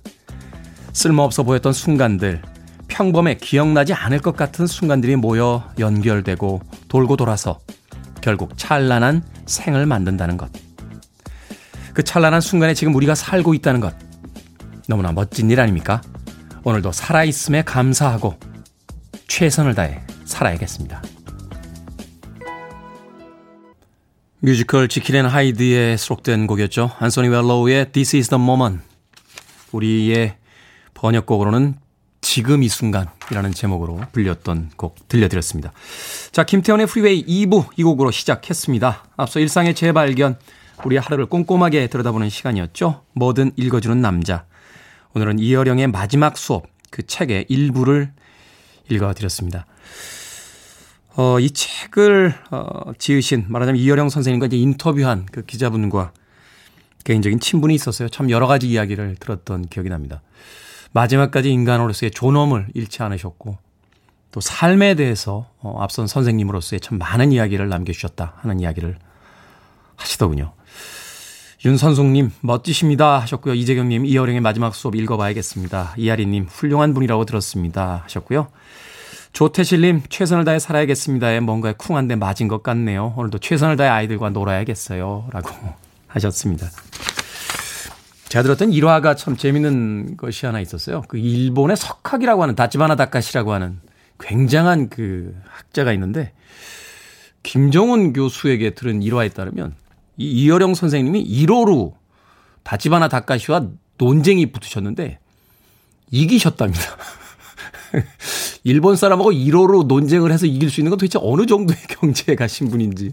쓸모없어 0.95 1.43
보였던 1.43 1.73
순간들, 1.75 2.41
평범에 2.89 3.35
기억나지 3.35 3.93
않을 3.93 4.21
것 4.21 4.37
같은 4.37 4.67
순간들이 4.67 5.17
모여 5.17 5.69
연결되고 5.79 6.63
돌고 6.89 7.17
돌아서 7.17 7.61
결국 8.21 8.57
찬란한 8.57 9.23
생을 9.45 9.85
만든다는 9.85 10.37
것. 10.39 10.51
그 11.93 12.03
찬란한 12.03 12.41
순간에 12.41 12.75
지금 12.75 12.95
우리가 12.95 13.15
살고 13.15 13.53
있다는 13.55 13.81
것. 13.81 13.95
너무나 14.89 15.13
멋진 15.13 15.51
일 15.51 15.61
아닙니까? 15.61 16.01
오늘도 16.63 16.93
살아있음에 16.93 17.63
감사하고 17.63 18.39
최선을 19.29 19.75
다해 19.75 20.01
살아야겠습니다. 20.25 21.03
뮤지컬 24.41 24.89
지킬 24.89 25.17
앤 25.17 25.27
하이드에 25.27 25.97
수록된 25.97 26.47
곡이었죠. 26.47 26.93
안소니 26.99 27.29
월로우의 27.29 27.93
This 27.93 28.17
is 28.17 28.29
the 28.29 28.43
moment. 28.43 28.83
우리의 29.73 30.37
번역곡으로는 31.05 31.75
지금 32.23 32.62
이 32.62 32.69
순간이라는 32.69 33.53
제목으로 33.53 34.01
불렸던 34.12 34.71
곡 34.79 35.07
들려드렸습니다. 35.09 35.73
자, 36.33 36.45
김태훈의 36.45 36.87
프리웨이 36.87 37.27
2부 37.27 37.67
이 37.77 37.83
곡으로 37.83 38.11
시작했습니다. 38.11 39.05
앞서 39.19 39.38
일상의 39.38 39.75
재발견, 39.75 40.38
우리의 40.83 41.03
하루를 41.03 41.27
꼼꼼하게 41.27 41.88
들여다보는 41.88 42.31
시간이었죠. 42.31 43.03
뭐든 43.12 43.53
읽어주는 43.57 44.01
남자. 44.01 44.47
오늘은 45.12 45.40
이어령의 45.40 45.88
마지막 45.88 46.38
수업, 46.38 46.69
그 46.90 47.07
책의 47.07 47.47
일부를 47.51 48.11
읽어드렸습니다. 48.88 49.67
어, 51.17 51.38
이 51.38 51.51
책을, 51.51 52.35
어, 52.51 52.93
지으신, 52.97 53.45
말하자면 53.49 53.79
이어령 53.79 54.09
선생님과 54.09 54.47
이제 54.47 54.57
인터뷰한 54.57 55.27
그 55.31 55.43
기자분과 55.43 56.12
개인적인 57.05 57.40
친분이 57.40 57.75
있었어요. 57.75 58.09
참 58.09 58.31
여러 58.31 58.47
가지 58.47 58.71
이야기를 58.71 59.17
들었던 59.21 59.67
기억이 59.67 59.90
납니다. 59.90 60.23
마지막까지 60.95 61.51
인간으로서의 61.51 62.13
존엄을 62.13 62.69
잃지 62.73 63.03
않으셨고 63.03 63.59
또 64.31 64.41
삶에 64.41 64.95
대해서 64.95 65.51
어, 65.61 65.77
앞선 65.81 66.07
선생님으로서의 66.07 66.81
참 66.81 66.99
많은 66.99 67.33
이야기를 67.33 67.69
남겨주셨다 67.69 68.35
하는 68.39 68.61
이야기를 68.61 68.97
하시더군요. 69.97 70.53
윤선숙님 71.65 72.31
멋지십니다 72.41 73.21
하셨고요. 73.21 73.55
이재경님 73.55 74.05
이어령의 74.07 74.41
마지막 74.41 74.75
수업 74.75 74.95
읽어봐야겠습니다. 74.95 75.95
이하리님 75.97 76.47
훌륭한 76.51 76.95
분이라고 76.95 77.25
들었습니다 77.25 78.03
하셨고요. 78.05 78.49
조태실님 79.33 80.03
최선을 80.09 80.45
다해 80.45 80.59
살아야겠습니다에 80.59 81.41
뭔가에 81.41 81.75
쿵한데 81.77 82.17
맞은 82.17 82.49
것 82.49 82.63
같네요. 82.63 83.15
오늘도 83.17 83.39
최선을 83.39 83.77
다해 83.77 83.89
아이들과 83.89 84.31
놀아야겠어요 84.31 85.29
라고 85.33 85.51
하셨습니다. 86.07 86.69
제가 88.35 88.42
들었던 88.42 88.73
일화가 88.73 89.14
참 89.14 89.37
재밌는 89.37 90.16
것이 90.16 90.44
하나 90.44 90.59
있었어요. 90.61 91.03
그 91.07 91.18
일본의 91.18 91.77
석학이라고 91.77 92.42
하는 92.42 92.57
다치바나 92.57 92.97
다카시라고 92.97 93.53
하는 93.53 93.79
굉장한 94.18 94.88
그 94.88 95.37
학자가 95.47 95.92
있는데 95.92 96.33
김정은 97.44 98.12
교수에게 98.12 98.70
들은 98.70 99.03
일화에 99.03 99.29
따르면 99.29 99.77
이 100.16 100.27
이어령 100.47 100.75
선생님이 100.75 101.25
1호로 101.25 101.92
다치바나 102.64 103.07
다카시와 103.07 103.68
논쟁이 103.99 104.51
붙으셨는데 104.51 105.20
이기셨답니다. 106.11 106.83
일본 108.64 108.97
사람하고 108.97 109.31
1호로 109.31 109.87
논쟁을 109.87 110.33
해서 110.33 110.47
이길 110.47 110.70
수 110.70 110.81
있는 110.81 110.90
건 110.90 110.99
도대체 110.99 111.20
어느 111.23 111.47
정도의 111.47 111.79
경제에 111.87 112.35
가신 112.35 112.68
분인지. 112.68 113.12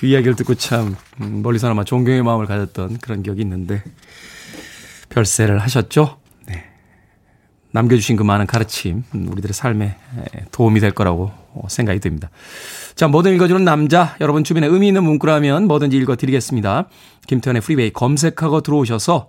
그 0.00 0.06
이야기를 0.06 0.34
듣고 0.34 0.54
참 0.54 0.96
음, 1.20 1.42
멀리서나마 1.42 1.84
존경의 1.84 2.22
마음을 2.22 2.46
가졌던 2.46 3.00
그런 3.02 3.22
기억이 3.22 3.42
있는데 3.42 3.82
별세를 5.10 5.58
하셨죠. 5.58 6.16
네. 6.46 6.64
남겨주신 7.72 8.16
그 8.16 8.22
많은 8.22 8.46
가르침 8.46 9.04
음, 9.14 9.28
우리들의 9.30 9.52
삶에 9.52 9.96
도움이 10.52 10.80
될 10.80 10.92
거라고 10.92 11.32
생각이 11.68 12.00
듭니다. 12.00 12.30
자, 12.94 13.08
뭐든 13.08 13.34
읽어주는 13.34 13.62
남자 13.62 14.16
여러분 14.22 14.42
주변에 14.42 14.66
의미 14.68 14.88
있는 14.88 15.04
문구라면 15.04 15.66
뭐든지 15.68 15.98
읽어드리겠습니다. 15.98 16.88
김태훈의 17.26 17.60
프리웨이 17.60 17.92
검색하고 17.92 18.62
들어오셔서 18.62 19.28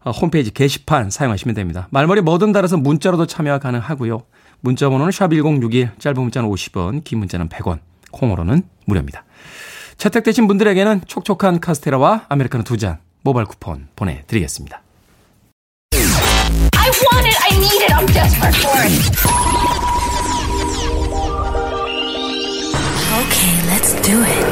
어, 0.00 0.10
홈페이지 0.12 0.50
게시판 0.50 1.10
사용하시면 1.10 1.54
됩니다. 1.54 1.88
말머리 1.90 2.22
뭐든 2.22 2.52
달아서 2.52 2.78
문자로도 2.78 3.26
참여가 3.26 3.58
가능하고요. 3.58 4.22
문자 4.60 4.88
번호는 4.88 5.10
샵1061 5.10 6.00
짧은 6.00 6.22
문자는 6.22 6.48
50원 6.48 7.04
긴 7.04 7.18
문자는 7.18 7.50
100원 7.50 7.80
콩으로는 8.12 8.62
무료입니다. 8.86 9.25
채택되신 9.98 10.46
분들에게는 10.46 11.02
촉촉한 11.06 11.60
카스테라와 11.60 12.26
아메리카노 12.28 12.64
두 12.64 12.76
잔 12.76 12.98
모바일 13.22 13.46
쿠폰 13.46 13.88
보내드리겠습니다. 13.96 14.82
I 15.92 16.90
want 16.90 17.26
it, 17.26 17.36
I 17.42 17.56
need 17.56 17.82
it, 17.82 17.92
I'm 17.92 18.06
desperate 18.06 18.56
for 18.60 18.78
it. 18.84 18.92
Okay, 23.16 23.54
let's 23.66 23.94
do 24.02 24.22
it. 24.22 24.46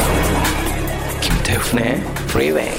김태훈의 1.21 2.01
Freeway. 2.29 2.73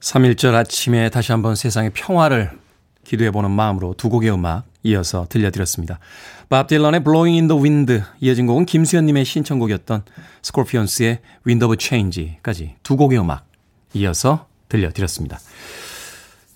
3일절 0.00 0.54
아침에 0.54 1.08
다시 1.10 1.32
한번 1.32 1.54
세상의 1.56 1.90
평화를 1.90 2.50
기도해보는 3.12 3.50
마음으로 3.50 3.94
두 3.96 4.08
곡의 4.08 4.32
음악 4.32 4.64
이어서 4.82 5.26
들려드렸습니다. 5.28 5.98
밥 6.48 6.66
딜런의 6.66 7.04
Blowing 7.04 7.38
in 7.38 7.48
the 7.48 7.62
Wind 7.62 8.02
이어진 8.20 8.46
곡은 8.46 8.64
김수현님의 8.64 9.24
신청곡이었던 9.24 10.02
스콜피언스의 10.40 11.18
Wind 11.46 11.64
of 11.64 11.76
Change까지 11.78 12.76
두 12.82 12.96
곡의 12.96 13.18
음악 13.18 13.44
이어서 13.92 14.46
들려드렸습니다. 14.70 15.38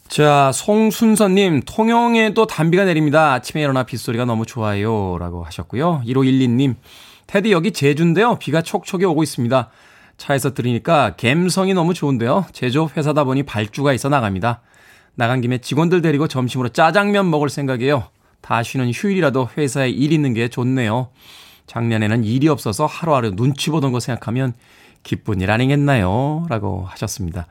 자, 0.09 0.51
송순선님, 0.55 1.63
통영에도 1.67 2.47
단비가 2.47 2.85
내립니다. 2.87 3.35
아침에 3.35 3.63
일어나 3.63 3.83
빗소리가 3.83 4.25
너무 4.25 4.47
좋아요. 4.47 5.19
라고 5.19 5.45
하셨고요. 5.45 6.03
1512님, 6.07 6.77
테디 7.27 7.53
여기 7.53 7.73
제주인데요. 7.73 8.39
비가 8.39 8.63
촉촉이 8.63 9.05
오고 9.05 9.23
있습니다. 9.23 9.69
차에서 10.17 10.55
들으니까 10.55 11.17
갬성이 11.17 11.75
너무 11.75 11.93
좋은데요. 11.93 12.47
제조업 12.53 12.97
회사다 12.97 13.25
보니 13.25 13.43
발주가 13.43 13.93
있어 13.93 14.09
나갑니다. 14.09 14.63
나간 15.17 15.41
김에 15.41 15.59
직원들 15.59 16.03
데리고 16.03 16.29
점심으로 16.29 16.69
짜장면 16.71 17.31
먹을 17.31 17.49
생각이에요. 17.49 18.05
다 18.43 18.63
쉬는 18.63 18.93
휴일이라도 18.93 19.49
회사에 19.57 19.89
일 19.91 20.13
있는 20.13 20.35
게 20.35 20.49
좋네요. 20.49 21.09
작년에는 21.67 22.23
일이 22.25 22.49
없어서 22.49 22.87
하루하루 22.87 23.35
눈치 23.35 23.71
보던 23.71 23.93
거 23.93 23.99
생각하면 23.99 24.53
기쁜 25.03 25.41
일 25.41 25.51
아니겠나요? 25.51 26.47
라고 26.49 26.85
하셨습니다. 26.87 27.47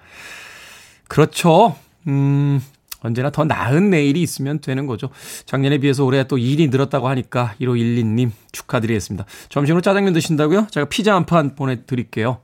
그렇죠. 1.07 1.75
음, 2.07 2.61
언제나 3.01 3.29
더 3.29 3.43
나은 3.45 3.89
내일이 3.89 4.21
있으면 4.21 4.59
되는 4.59 4.85
거죠. 4.85 5.09
작년에 5.45 5.79
비해서 5.79 6.05
올해 6.05 6.25
또 6.27 6.37
일이 6.37 6.67
늘었다고 6.69 7.07
하니까 7.09 7.55
1512님 7.59 8.31
축하드리겠습니다. 8.51 9.25
점심으로 9.49 9.81
짜장면 9.81 10.13
드신다고요? 10.13 10.67
제가 10.71 10.87
피자 10.87 11.15
한 11.15 11.25
판 11.25 11.55
보내드릴게요. 11.55 12.37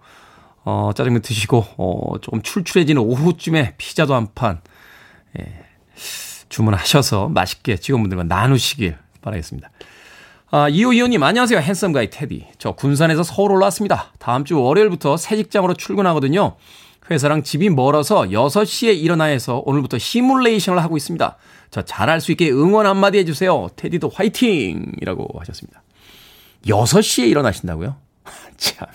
어, 0.64 0.92
짜장면 0.96 1.22
드시고, 1.22 1.66
어, 1.78 2.14
조금 2.22 2.42
출출해지는 2.42 3.02
오후쯤에 3.02 3.76
피자도 3.78 4.14
한 4.14 4.28
판, 4.36 4.62
예, 5.40 5.66
주문하셔서 6.50 7.30
맛있게 7.30 7.78
직원분들과 7.78 8.24
나누시길 8.24 8.98
바라겠습니다. 9.22 9.70
아, 10.54 10.68
이호 10.68 10.92
이호님, 10.92 11.24
안녕하세요. 11.24 11.60
핸섬 11.60 11.94
가이 11.94 12.10
테디. 12.10 12.48
저 12.58 12.74
군산에서 12.74 13.24
서울 13.24 13.54
올라왔습니다. 13.54 14.12
다음 14.20 14.44
주 14.44 14.60
월요일부터 14.60 15.16
새 15.16 15.38
직장으로 15.38 15.76
출근하거든요. 15.76 16.58
회사랑 17.10 17.44
집이 17.44 17.70
멀어서 17.70 18.24
6시에 18.24 18.98
일어나야 18.98 19.32
해서 19.32 19.62
오늘부터 19.66 19.98
시뮬레이션을 19.98 20.84
하고 20.84 20.98
있습니다. 20.98 21.38
저 21.72 21.82
잘할 21.84 22.20
수 22.20 22.32
있게 22.32 22.52
응원 22.52 22.86
한마디 22.86 23.18
해주세요. 23.20 23.70
테디도 23.78 24.10
화이팅! 24.14 24.92
이라고 25.02 25.28
하셨습니다. 25.40 25.84
6시에 26.66 27.28
일어나신다고요? 27.30 27.96
참. 28.58 28.88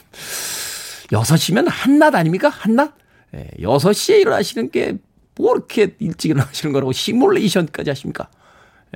6시면 1.09 1.67
한낮 1.69 2.15
아닙니까? 2.15 2.49
한낮? 2.49 2.95
예, 3.35 3.49
6시에 3.61 4.21
일어나시는 4.21 4.71
게 4.71 4.99
뭐 5.37 5.55
이렇게 5.55 5.95
일찍 5.99 6.31
일어나시는 6.31 6.73
거라고 6.73 6.93
시뮬레이션까지 6.93 7.91
하십니까? 7.91 8.29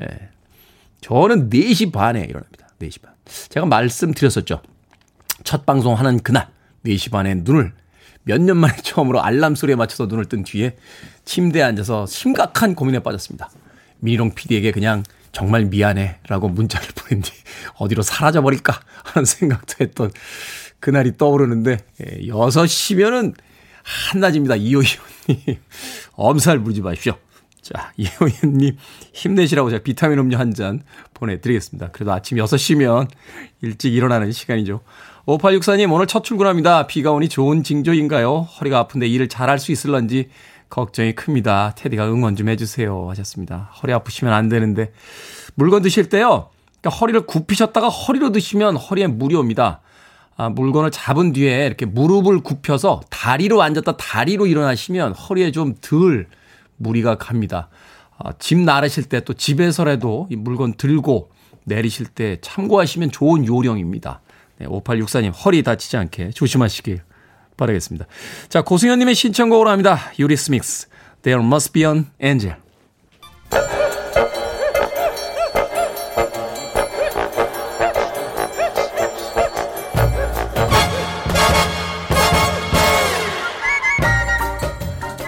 예. 0.03 0.07
저는 1.01 1.51
4시 1.51 1.93
반에 1.93 2.21
일어납니다. 2.21 2.69
4시 2.81 3.03
반. 3.03 3.15
제가 3.49 3.67
말씀드렸었죠. 3.67 4.63
첫 5.45 5.65
방송 5.67 5.95
하는 5.95 6.19
그날 6.21 6.49
4시 6.85 7.11
반에 7.11 7.35
눈을 7.35 7.73
몇 8.25 8.39
년 8.41 8.59
만에 8.59 8.77
처음으로 8.83 9.23
알람 9.23 9.55
소리에 9.55 9.77
맞춰서 9.77 10.07
눈을 10.07 10.27
뜬 10.27 10.45
뒤에 10.45 10.77
침대에 11.25 11.63
앉아서 11.63 12.07
심각한 12.07 12.75
고민에 12.75 13.01
빠졌습니다. 13.01 13.51
미롱 13.99 14.35
PD에게 14.35 14.73
그냥 14.73 15.03
정말 15.33 15.65
미안해 15.65 16.19
라고 16.29 16.49
문자를 16.49 16.89
보낸 16.95 17.23
뒤 17.23 17.33
어디로 17.77 18.03
사라져버릴까 18.03 18.79
하는 19.05 19.25
생각도 19.27 19.75
했던 19.81 20.11
그날이 20.81 21.17
떠오르는데 21.17 21.79
6시면은 22.01 23.35
예, 23.37 23.50
한낮입니다. 24.13 24.57
이호희원님 24.57 25.59
엄살 26.13 26.61
부리지 26.61 26.81
마십시오. 26.83 27.15
자, 27.63 27.93
이호희님 27.97 28.77
힘내시라고 29.13 29.71
제가 29.71 29.83
비타민 29.83 30.19
음료 30.19 30.39
한 30.39 30.53
잔 30.55 30.83
보내드리겠습니다. 31.15 31.91
그래도 31.91 32.13
아침 32.13 32.39
6시면 32.39 33.09
일찍 33.63 33.95
일어나는 33.95 34.33
시간이죠. 34.33 34.81
5864님 35.27 35.93
오늘 35.93 36.07
첫 36.07 36.25
출근합니다. 36.25 36.87
비가 36.87 37.13
오니 37.13 37.29
좋은 37.29 37.63
징조인가요? 37.63 38.41
허리가 38.41 38.79
아픈데 38.81 39.07
일을 39.07 39.29
잘할 39.29 39.59
수 39.59 39.71
있을런지 39.71 40.29
걱정이 40.71 41.15
큽니다. 41.15 41.75
테디가 41.77 42.07
응원 42.11 42.37
좀 42.37 42.49
해주세요 42.49 43.09
하셨습니다. 43.11 43.71
허리 43.83 43.93
아프시면 43.93 44.33
안 44.33 44.49
되는데 44.49 44.93
물건 45.55 45.83
드실 45.83 46.09
때요. 46.09 46.49
그러니까 46.81 46.99
허리를 46.99 47.21
굽히셨다가 47.27 47.89
허리로 47.89 48.33
드시면 48.33 48.77
허리에 48.77 49.07
무리 49.07 49.35
옵니다. 49.35 49.81
아, 50.41 50.49
물건을 50.49 50.91
잡은 50.91 51.35
뒤에 51.35 51.67
이렇게 51.67 51.85
무릎을 51.85 52.41
굽혀서 52.41 53.03
다리로 53.11 53.61
앉았다 53.61 53.99
다리로 53.99 54.47
일어나시면 54.47 55.13
허리에 55.13 55.53
좀 55.53 55.75
덜 55.83 56.29
무리가 56.79 57.17
갑니다. 57.17 57.69
아, 58.17 58.33
집 58.39 58.57
나르실 58.59 59.05
때 59.05 59.21
또 59.21 59.35
집에서라도 59.35 60.29
이 60.31 60.37
물건 60.37 60.73
들고 60.79 61.31
내리실 61.65 62.07
때 62.07 62.39
참고하시면 62.41 63.11
좋은 63.11 63.47
요령입니다. 63.47 64.23
네, 64.57 64.67
5864님 64.67 65.33
허리 65.45 65.63
다치지 65.63 65.99
않게 65.99 66.31
조심하시길 66.31 67.03
바라겠습니다. 67.59 68.07
자, 68.49 68.63
고승현님의 68.63 69.15
신청곡으로 69.15 69.69
합니다. 69.69 69.99
유리스믹스, 70.19 70.89
There 71.21 71.45
Must 71.45 71.73
Be 71.75 71.85
an 71.85 72.07
Angel. 72.23 72.57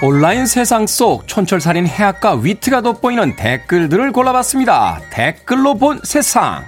온라인 0.04 0.46
세상 0.46 0.88
속 0.88 1.28
촌철살인 1.28 1.86
해악과 1.86 2.34
위트가 2.34 2.80
돋보이는 2.80 3.36
댓글들을 3.36 4.10
골라봤습니다. 4.10 5.00
댓글로 5.10 5.74
본 5.74 6.00
세상. 6.02 6.64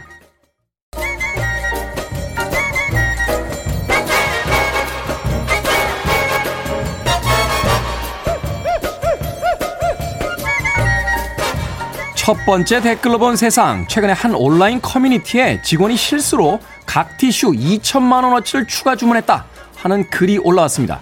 첫 12.15 12.37
번째 12.47 12.81
댓글로 12.83 13.19
본 13.19 13.35
세상. 13.35 13.85
최근에 13.89 14.13
한 14.13 14.37
온라인 14.37 14.81
커뮤니티에 14.81 15.61
직원이 15.63 15.97
실수로 15.97 16.61
각 16.87 17.19
티슈 17.19 17.51
2천만 17.51 18.23
원어치를 18.23 18.69
추가 18.69 18.95
주문했다 18.95 19.45
하는 19.75 20.09
글이 20.09 20.39
올라왔습니다. 20.39 21.01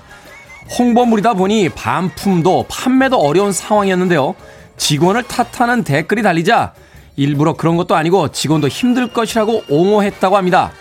홍보물이다 0.79 1.35
보니 1.35 1.69
반품도 1.71 2.67
판매도 2.69 3.19
어려운 3.19 3.53
상황이었는데요. 3.53 4.35
직원을 4.77 5.25
탓하는 5.25 5.85
댓글이 5.85 6.23
달리자 6.23 6.73
일부러 7.17 7.55
그런 7.55 7.77
것도 7.77 7.95
아니고 7.95 8.33
직원도 8.33 8.69
힘들 8.69 9.13
것이라고 9.13 9.65
옹호했다고 9.69 10.37
합니다. 10.37 10.73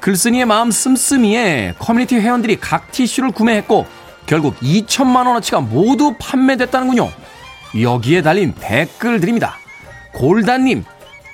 글쓴이의 0.00 0.46
마음 0.46 0.70
씀씀이에 0.70 1.74
커뮤니티 1.78 2.16
회원들이 2.16 2.56
각 2.56 2.90
티슈를 2.90 3.32
구매했고 3.32 3.86
결국 4.26 4.56
2천만 4.60 5.26
원어치가 5.26 5.60
모두 5.60 6.14
판매됐다는군요. 6.18 7.10
여기에 7.80 8.22
달린 8.22 8.54
댓글들입니다. 8.58 9.56
골단님, 10.12 10.84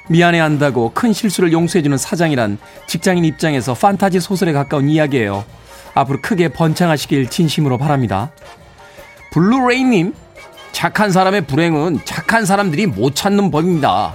미안해한다고 0.09 0.92
큰 0.94 1.12
실수를 1.12 1.52
용서해주는 1.52 1.96
사장이란 1.96 2.59
직장인 2.87 3.24
입장에서 3.24 3.74
판타지 3.74 4.20
소설에 4.20 4.52
가까운 4.52 4.88
이야기예요. 4.88 5.44
앞으로 5.96 6.20
크게 6.20 6.48
번창하시길 6.48 7.28
진심으로 7.30 7.78
바랍니다. 7.78 8.30
블루레이님, 9.32 10.14
착한 10.72 11.11
사람의 11.11 11.46
불행은 11.46 12.00
착한 12.04 12.44
사람들이 12.44 12.87
못 12.87 13.14
찾는 13.14 13.50
법입니다. 13.50 14.14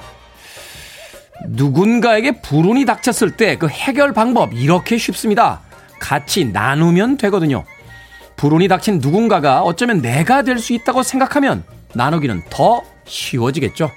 누군가에게 1.47 2.39
불운이 2.41 2.85
닥쳤을 2.85 3.31
때 3.31 3.55
그 3.57 3.67
해결 3.67 4.13
방법 4.13 4.53
이렇게 4.53 4.97
쉽습니다. 4.97 5.61
같이 5.99 6.45
나누면 6.45 7.17
되거든요. 7.17 7.65
불운이 8.37 8.67
닥친 8.67 8.99
누군가가 8.99 9.61
어쩌면 9.63 10.01
내가 10.01 10.43
될 10.43 10.59
수 10.59 10.73
있다고 10.73 11.01
생각하면 11.03 11.63
나누기는 11.93 12.43
더 12.51 12.83
쉬워지겠죠. 13.05 13.89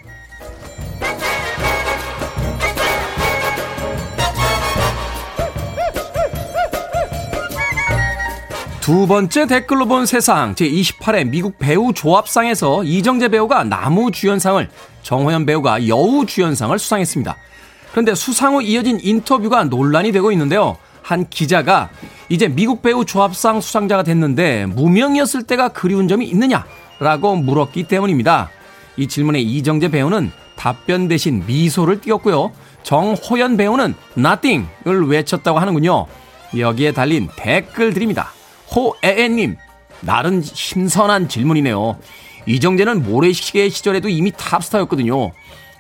두 8.85 9.07
번째 9.07 9.47
댓글로 9.47 9.87
본 9.87 10.05
세상 10.05 10.55
제28회 10.55 11.27
미국 11.27 11.59
배우 11.59 11.95
조합상에서 11.95 12.85
이정재 12.85 13.29
배우가 13.29 13.65
나무 13.65 14.11
주연상을 14.11 14.69
정호연 15.01 15.47
배우가 15.47 15.89
여우 15.89 16.27
주연상을 16.27 16.79
수상했습니다. 16.79 17.35
그런데 17.93 18.15
수상 18.15 18.57
후 18.57 18.63
이어진 18.63 19.01
인터뷰가 19.03 19.65
논란이 19.65 20.13
되고 20.13 20.31
있는데요. 20.33 20.77
한 21.01 21.27
기자가 21.31 21.89
이제 22.29 22.47
미국 22.47 22.83
배우 22.83 23.07
조합상 23.07 23.63
수상자가 23.63 24.03
됐는데 24.03 24.67
무명이었을 24.67 25.45
때가 25.45 25.69
그리운 25.71 26.07
점이 26.07 26.27
있느냐라고 26.27 27.37
물었기 27.37 27.85
때문입니다. 27.85 28.51
이 28.99 29.09
질문에 29.09 29.41
이정재 29.41 29.89
배우는 29.93 30.31
답변 30.57 31.09
대신 31.09 31.43
미소를 31.47 32.03
띄었고요. 32.03 32.53
정호연 32.83 33.57
배우는 33.57 33.95
nothing을 34.19 35.07
외쳤다고 35.09 35.59
하는군요. 35.59 36.05
여기에 36.59 36.93
달린 36.93 37.31
댓글 37.35 37.95
드립니다. 37.95 38.35
호에에님, 38.75 39.57
나름 40.01 40.43
신선한 40.43 41.29
질문이네요. 41.29 41.99
이정재는 42.47 43.05
모래시계 43.05 43.69
시절에도 43.69 44.09
이미 44.09 44.33
탑스타였거든요. 44.37 45.33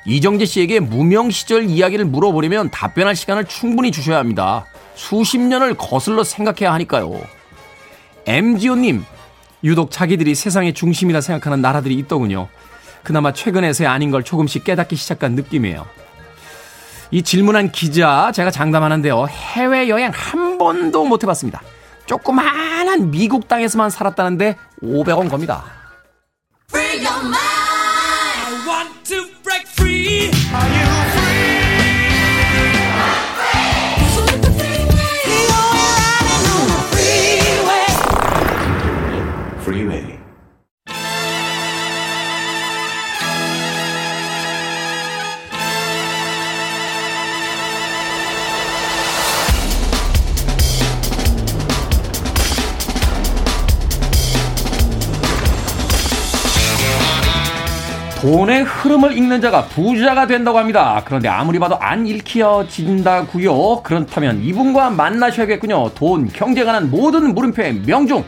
이정재 0.06 0.44
씨에게 0.44 0.80
무명 0.80 1.30
시절 1.30 1.64
이야기를 1.64 2.04
물어보려면 2.06 2.70
답변할 2.70 3.16
시간을 3.16 3.46
충분히 3.46 3.90
주셔야 3.90 4.18
합니다. 4.18 4.66
수십 4.94 5.38
년을 5.38 5.74
거슬러 5.74 6.24
생각해야 6.24 6.72
하니까요. 6.74 7.20
MGO님, 8.26 9.04
유독 9.64 9.90
자기들이 9.90 10.34
세상의 10.34 10.74
중심이라 10.74 11.20
생각하는 11.20 11.60
나라들이 11.62 11.94
있더군요. 11.96 12.48
그나마 13.02 13.32
최근에서야 13.32 13.90
아닌 13.90 14.10
걸 14.10 14.22
조금씩 14.22 14.64
깨닫기 14.64 14.96
시작한 14.96 15.32
느낌이에요. 15.32 15.86
이 17.10 17.22
질문한 17.22 17.70
기자, 17.72 18.32
제가 18.32 18.50
장담하는데요. 18.50 19.26
해외여행 19.28 20.10
한 20.14 20.58
번도 20.58 21.04
못 21.04 21.22
해봤습니다. 21.22 21.62
조그마한 22.06 23.10
미국 23.10 23.48
땅에서만 23.48 23.90
살았다는데 23.90 24.56
500원 24.82 25.30
겁니다. 25.30 25.64
돈의 58.24 58.62
흐름을 58.62 59.18
읽는 59.18 59.42
자가 59.42 59.66
부자가 59.66 60.26
된다고 60.26 60.58
합니다. 60.58 61.02
그런데 61.04 61.28
아무리 61.28 61.58
봐도 61.58 61.76
안 61.78 62.06
읽혀진다고요. 62.06 63.82
그렇다면 63.82 64.40
이분과 64.42 64.88
만나셔야겠군요. 64.88 65.90
돈, 65.94 66.30
경제에 66.32 66.64
관한 66.64 66.90
모든 66.90 67.34
물음표의 67.34 67.82
명중. 67.84 68.24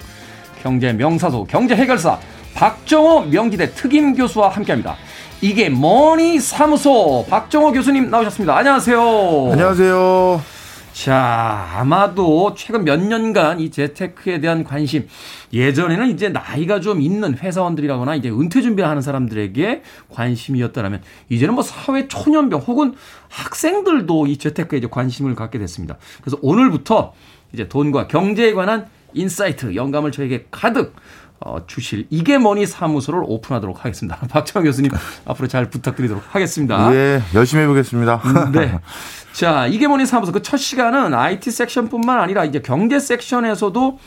경제 0.63 0.93
명사소, 0.93 1.45
경제 1.45 1.75
해결사 1.75 2.19
박정호 2.55 3.23
명지대 3.31 3.73
특임 3.73 4.15
교수와 4.15 4.51
함께합니다. 4.51 4.97
이게 5.41 5.71
머니 5.71 6.41
사무소 6.41 7.25
박정호 7.31 7.73
교수님 7.73 8.11
나오셨습니다. 8.11 8.55
안녕하세요. 8.55 9.49
안녕하세요. 9.53 10.56
자, 10.97 11.73
아마도 11.75 12.55
최근 12.57 12.83
몇 12.83 12.99
년간 12.99 13.61
이 13.61 13.71
재테크에 13.71 14.41
대한 14.41 14.65
관심, 14.65 15.07
예전에는 15.53 16.09
이제 16.09 16.31
나이가 16.31 16.81
좀 16.81 17.03
있는 17.03 17.37
회사원들이라거나 17.37 18.15
이제 18.15 18.31
은퇴 18.31 18.63
준비를 18.63 18.89
하는 18.89 19.03
사람들에게 19.03 19.83
관심이었다면, 20.09 21.03
이제는 21.29 21.53
뭐 21.53 21.63
사회 21.63 22.09
초년병 22.09 22.61
혹은 22.61 22.95
학생들도 23.29 24.27
이 24.27 24.39
재테크에 24.39 24.79
이제 24.79 24.89
관심을 24.91 25.35
갖게 25.35 25.59
됐습니다. 25.59 25.99
그래서 26.23 26.39
오늘부터 26.41 27.13
이제 27.53 27.69
돈과 27.69 28.09
경제에 28.09 28.55
관한 28.55 28.87
insight, 29.13 29.75
영감을 29.75 30.13
저에게 30.13 30.47
가득 30.51 30.97
어, 31.41 31.59
주실 31.67 32.07
이게 32.11 32.39
뭐니 32.39 32.67
사무소를 32.67 33.23
오픈하도록 33.25 33.85
하겠습니다. 33.85 34.17
박정호 34.31 34.65
교수님 34.65 34.91
앞으로 35.27 35.49
잘 35.49 35.69
부탁드리도록 35.71 36.23
하겠습니다. 36.35 36.95
예, 36.95 37.23
열심히 37.35 37.63
해보겠습니다. 37.65 38.23
네. 38.53 38.79
자, 39.33 39.67
이게 39.67 39.87
뭐니 39.87 40.07
사무소 40.07 40.33
그 40.33 40.41
첫 40.43 40.57
시간은 40.57 41.13
IT 41.13 41.51
섹션뿐만 41.51 42.21
아니라 42.21 42.45
이제 42.45 42.61
경제 42.61 42.99
섹션에서도 42.99 43.99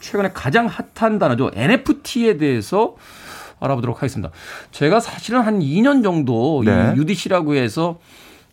최근에 0.00 0.32
가장 0.34 0.66
핫한 0.66 1.18
단어죠. 1.20 1.50
NFT에 1.54 2.36
대해서 2.36 2.96
알아보도록 3.60 3.98
하겠습니다. 3.98 4.30
제가 4.72 4.98
사실은 4.98 5.42
한 5.42 5.60
2년 5.60 6.02
정도 6.02 6.62
네. 6.64 6.94
이 6.96 6.98
UDC라고 6.98 7.54
해서 7.54 8.00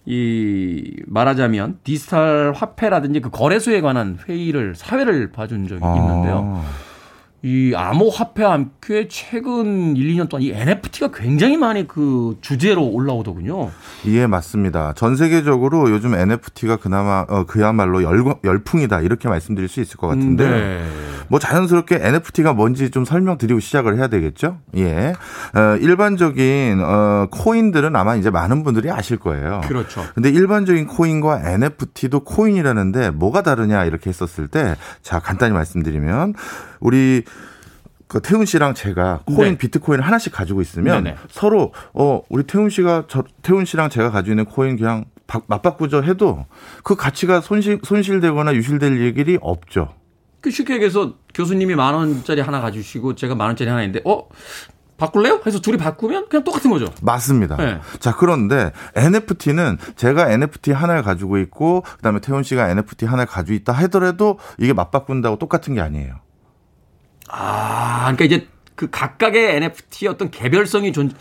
이 0.06 0.96
말하자면 1.08 1.80
디지털 1.84 2.54
화폐라든지 2.56 3.20
그 3.22 3.30
거래소에 3.32 3.82
관한 3.82 4.20
회의를 4.28 4.76
사회를 4.76 5.32
봐준 5.32 5.68
적이 5.68 5.82
있는데요. 5.84 6.64
아, 6.64 6.70
이 7.42 7.74
암호화폐와 7.74 8.52
함께 8.52 9.08
최근 9.10 9.96
1, 9.96 10.14
2년 10.16 10.28
동안 10.28 10.44
이 10.44 10.52
NFT가 10.52 11.10
굉장히 11.14 11.56
많이 11.56 11.88
그 11.88 12.38
주제로 12.42 12.86
올라오더군요. 12.86 13.72
예, 14.08 14.28
맞습니다. 14.28 14.94
전 14.94 15.16
세계적으로 15.16 15.90
요즘 15.90 16.16
NFT가 16.16 16.76
그나마 16.76 17.26
어, 17.30 17.46
그야말로 17.46 18.04
열, 18.04 18.24
열풍이다 18.44 19.02
이렇게 19.02 19.30
말씀드릴 19.30 19.70
수 19.70 19.80
있을 19.80 19.96
것 19.96 20.08
같은데 20.08 20.50
네. 20.50 20.84
뭐 21.30 21.40
자연스럽게 21.40 22.00
NFT가 22.02 22.54
뭔지 22.54 22.90
좀 22.92 23.06
설명드리고 23.06 23.62
시작을 23.62 23.98
해야 23.98 24.08
되겠죠. 24.08 24.58
예, 24.76 25.14
어, 25.56 25.78
일반적인 25.80 26.82
어, 26.84 27.28
코인들은 27.32 27.96
아마 27.96 28.16
이제 28.18 28.30
많은 28.30 28.64
분들이 28.64 28.92
아실 28.92 29.16
거예요. 29.18 29.62
그렇죠. 29.66 30.04
근데 30.14 30.30
일반적인 30.30 30.88
코인과 30.88 31.50
NFT도 31.52 32.22
코인이라는데 32.26 33.12
뭐가 33.12 33.44
다르냐 33.44 33.86
이렇게 33.86 34.10
했었을 34.10 34.48
때 34.48 34.76
자 35.02 35.20
간단히 35.20 35.54
말씀드리면 35.54 36.34
우리 36.80 37.24
그 38.10 38.22
태훈 38.22 38.46
씨랑 38.46 38.74
제가 38.74 39.22
코인 39.26 39.52
네. 39.52 39.58
비트코인 39.58 40.02
하나씩 40.02 40.34
가지고 40.34 40.62
있으면 40.62 41.04
네네. 41.04 41.16
서로 41.30 41.72
어 41.94 42.22
우리 42.28 42.44
태훈 42.44 42.70
씨가 42.70 43.06
저 43.08 43.24
태훈 43.44 43.66
씨랑 43.66 43.90
제가 43.90 44.10
가지고 44.10 44.32
있는 44.34 44.46
코인 44.46 44.78
그냥 44.78 45.06
바- 45.28 45.42
맞바꾸죠 45.46 46.04
해도 46.04 46.46
그 46.84 46.96
가치가 46.96 47.40
손실 47.40 47.80
손실되거나 47.84 48.56
유실될 48.56 49.00
일이 49.00 49.38
없죠. 49.42 49.94
그 50.42 50.50
쉽게 50.50 50.74
얘기해서 50.74 51.18
교수님이 51.36 51.76
만 51.76 51.94
원짜리 51.94 52.42
하나 52.42 52.60
가지시고 52.62 53.14
제가 53.14 53.36
만 53.36 53.48
원짜리 53.48 53.70
하나 53.70 53.84
있는데 53.84 54.02
어 54.10 54.28
바꿀래요? 54.98 55.42
해서 55.46 55.62
둘이 55.62 55.78
바꾸면 55.78 56.30
그냥 56.30 56.44
똑같은 56.44 56.72
거죠. 56.72 56.88
맞습니다. 57.04 57.58
네. 57.58 57.80
자, 58.00 58.14
그런데 58.16 58.72
NFT는 58.96 59.78
제가 59.96 60.32
NFT 60.32 60.72
하나를 60.72 61.04
가지고 61.04 61.38
있고 61.38 61.82
그다음에 61.98 62.20
태훈 62.22 62.42
씨가 62.44 62.70
NFT 62.70 63.06
하나를 63.06 63.28
가지고 63.28 63.54
있다 63.56 63.72
하더라도 63.72 64.40
이게 64.58 64.74
맞바꾼다고 64.74 65.38
똑같은 65.38 65.76
게 65.76 65.80
아니에요. 65.82 66.16
아, 67.30 68.14
그러니까 68.14 68.26
이제 68.26 68.48
그 68.76 68.90
각각의 68.90 69.58
NFT의 69.58 70.10
어떤 70.10 70.32
개별성이 70.32 70.92
존 70.94 71.12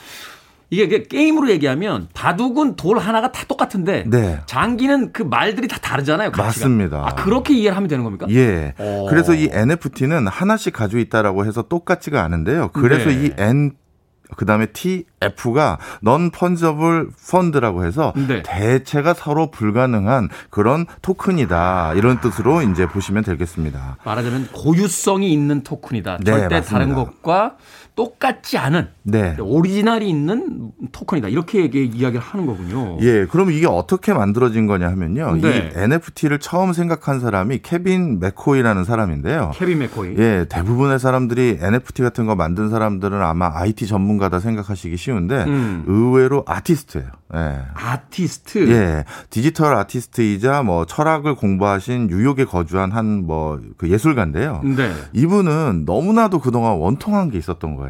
이게 0.70 0.86
그 0.86 1.02
게임으로 1.04 1.50
얘기하면 1.50 2.08
바둑은 2.12 2.76
돌 2.76 2.98
하나가 2.98 3.32
다 3.32 3.44
똑같은데 3.48 4.04
네. 4.06 4.40
장기는 4.46 5.12
그 5.12 5.22
말들이 5.22 5.66
다 5.66 5.78
다르잖아요. 5.78 6.30
가치가. 6.30 6.44
맞습니다. 6.44 7.04
아, 7.06 7.14
그렇게 7.14 7.54
이해를 7.54 7.76
하면 7.76 7.88
되는 7.88 8.04
겁니까? 8.04 8.26
예. 8.30 8.74
어. 8.78 9.06
그래서 9.08 9.34
이 9.34 9.48
NFT는 9.50 10.26
하나씩 10.26 10.74
가지고 10.74 11.00
있다라고 11.00 11.46
해서 11.46 11.62
똑같지가 11.62 12.22
않은데요. 12.22 12.68
그래서 12.72 13.08
네. 13.08 13.26
이 13.26 13.32
N 13.38 13.72
그 14.36 14.44
다음에 14.44 14.66
TF가 14.66 15.78
넌 16.02 16.30
펀저블 16.30 17.10
펀드라고 17.30 17.84
해서 17.84 18.12
네. 18.16 18.42
대체가 18.42 19.14
서로 19.14 19.50
불가능한 19.50 20.28
그런 20.50 20.86
토큰이다. 21.02 21.94
이런 21.94 22.20
뜻으로 22.20 22.62
이제 22.62 22.86
보시면 22.86 23.24
되겠습니다. 23.24 23.96
말하자면 24.04 24.48
고유성이 24.52 25.32
있는 25.32 25.62
토큰이다. 25.62 26.18
네, 26.18 26.24
절대 26.24 26.56
맞습니다. 26.56 26.70
다른 26.70 26.94
것과 26.94 27.56
똑같지 27.98 28.56
않은 28.58 28.86
네. 29.02 29.36
오리지널이 29.40 30.08
있는 30.08 30.70
토큰이다. 30.92 31.26
이렇게 31.26 31.64
이야기를 31.64 32.20
하는 32.20 32.46
거군요. 32.46 32.96
예, 33.00 33.26
그럼 33.26 33.50
이게 33.50 33.66
어떻게 33.66 34.12
만들어진 34.12 34.68
거냐 34.68 34.86
하면요. 34.88 35.34
네. 35.42 35.72
이 35.74 35.78
NFT를 35.80 36.38
처음 36.38 36.72
생각한 36.72 37.18
사람이 37.18 37.58
케빈 37.64 38.20
맥코이라는 38.20 38.84
사람인데요. 38.84 39.50
케빈 39.56 39.78
맥코이. 39.80 40.14
예, 40.16 40.46
대부분의 40.48 41.00
사람들이 41.00 41.58
NFT 41.60 42.02
같은 42.04 42.26
거 42.26 42.36
만든 42.36 42.68
사람들은 42.70 43.20
아마 43.20 43.50
IT 43.52 43.88
전문가다 43.88 44.38
생각하시기 44.38 44.96
쉬운데 44.96 45.42
음. 45.48 45.82
의외로 45.88 46.44
아티스트예요. 46.46 47.08
예. 47.34 47.58
아티스트. 47.74 48.70
예, 48.70 49.04
디지털 49.28 49.74
아티스트이자 49.74 50.62
뭐 50.62 50.84
철학을 50.84 51.34
공부하신 51.34 52.06
뉴욕에 52.06 52.44
거주한 52.44 52.92
한 52.92 53.24
뭐 53.26 53.58
그 53.76 53.88
예술가인데요. 53.90 54.60
네. 54.62 54.92
이분은 55.14 55.82
너무나도 55.84 56.38
그동안 56.38 56.76
원통한 56.78 57.30
게 57.30 57.38
있었던 57.38 57.74
거예요. 57.74 57.87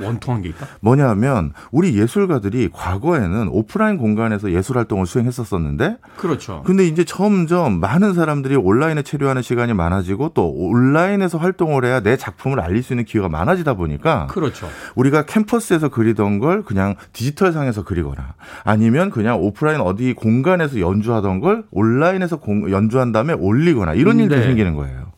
원통한 0.00 0.42
게 0.42 0.48
있다. 0.50 0.66
뭐냐면 0.80 1.52
우리 1.70 1.98
예술가들이 1.98 2.70
과거에는 2.72 3.48
오프라인 3.48 3.98
공간에서 3.98 4.50
예술 4.52 4.78
활동을 4.78 5.06
수행했었었는데 5.06 5.98
그렇죠. 6.16 6.62
근데 6.64 6.86
이제 6.86 7.04
점점 7.04 7.80
많은 7.80 8.14
사람들이 8.14 8.56
온라인에 8.56 9.02
체류하는 9.02 9.42
시간이 9.42 9.74
많아지고 9.74 10.30
또 10.34 10.48
온라인에서 10.50 11.38
활동을 11.38 11.84
해야 11.84 12.00
내 12.00 12.16
작품을 12.16 12.60
알릴 12.60 12.82
수 12.82 12.92
있는 12.92 13.04
기회가 13.04 13.28
많아지다 13.28 13.74
보니까 13.74 14.26
그렇죠. 14.28 14.68
우리가 14.94 15.26
캠퍼스에서 15.26 15.88
그리던 15.88 16.38
걸 16.38 16.62
그냥 16.62 16.94
디지털 17.12 17.52
상에서 17.52 17.84
그리거나 17.84 18.34
아니면 18.64 19.10
그냥 19.10 19.38
오프라인 19.40 19.80
어디 19.80 20.12
공간에서 20.14 20.80
연주하던 20.80 21.40
걸 21.40 21.64
온라인에서 21.70 22.36
공- 22.38 22.70
연주한 22.70 23.12
다음에 23.12 23.32
올리거나 23.32 23.94
이런 23.94 24.18
일들이 24.18 24.40
네. 24.40 24.46
생기는 24.46 24.74
거예요. 24.74 25.11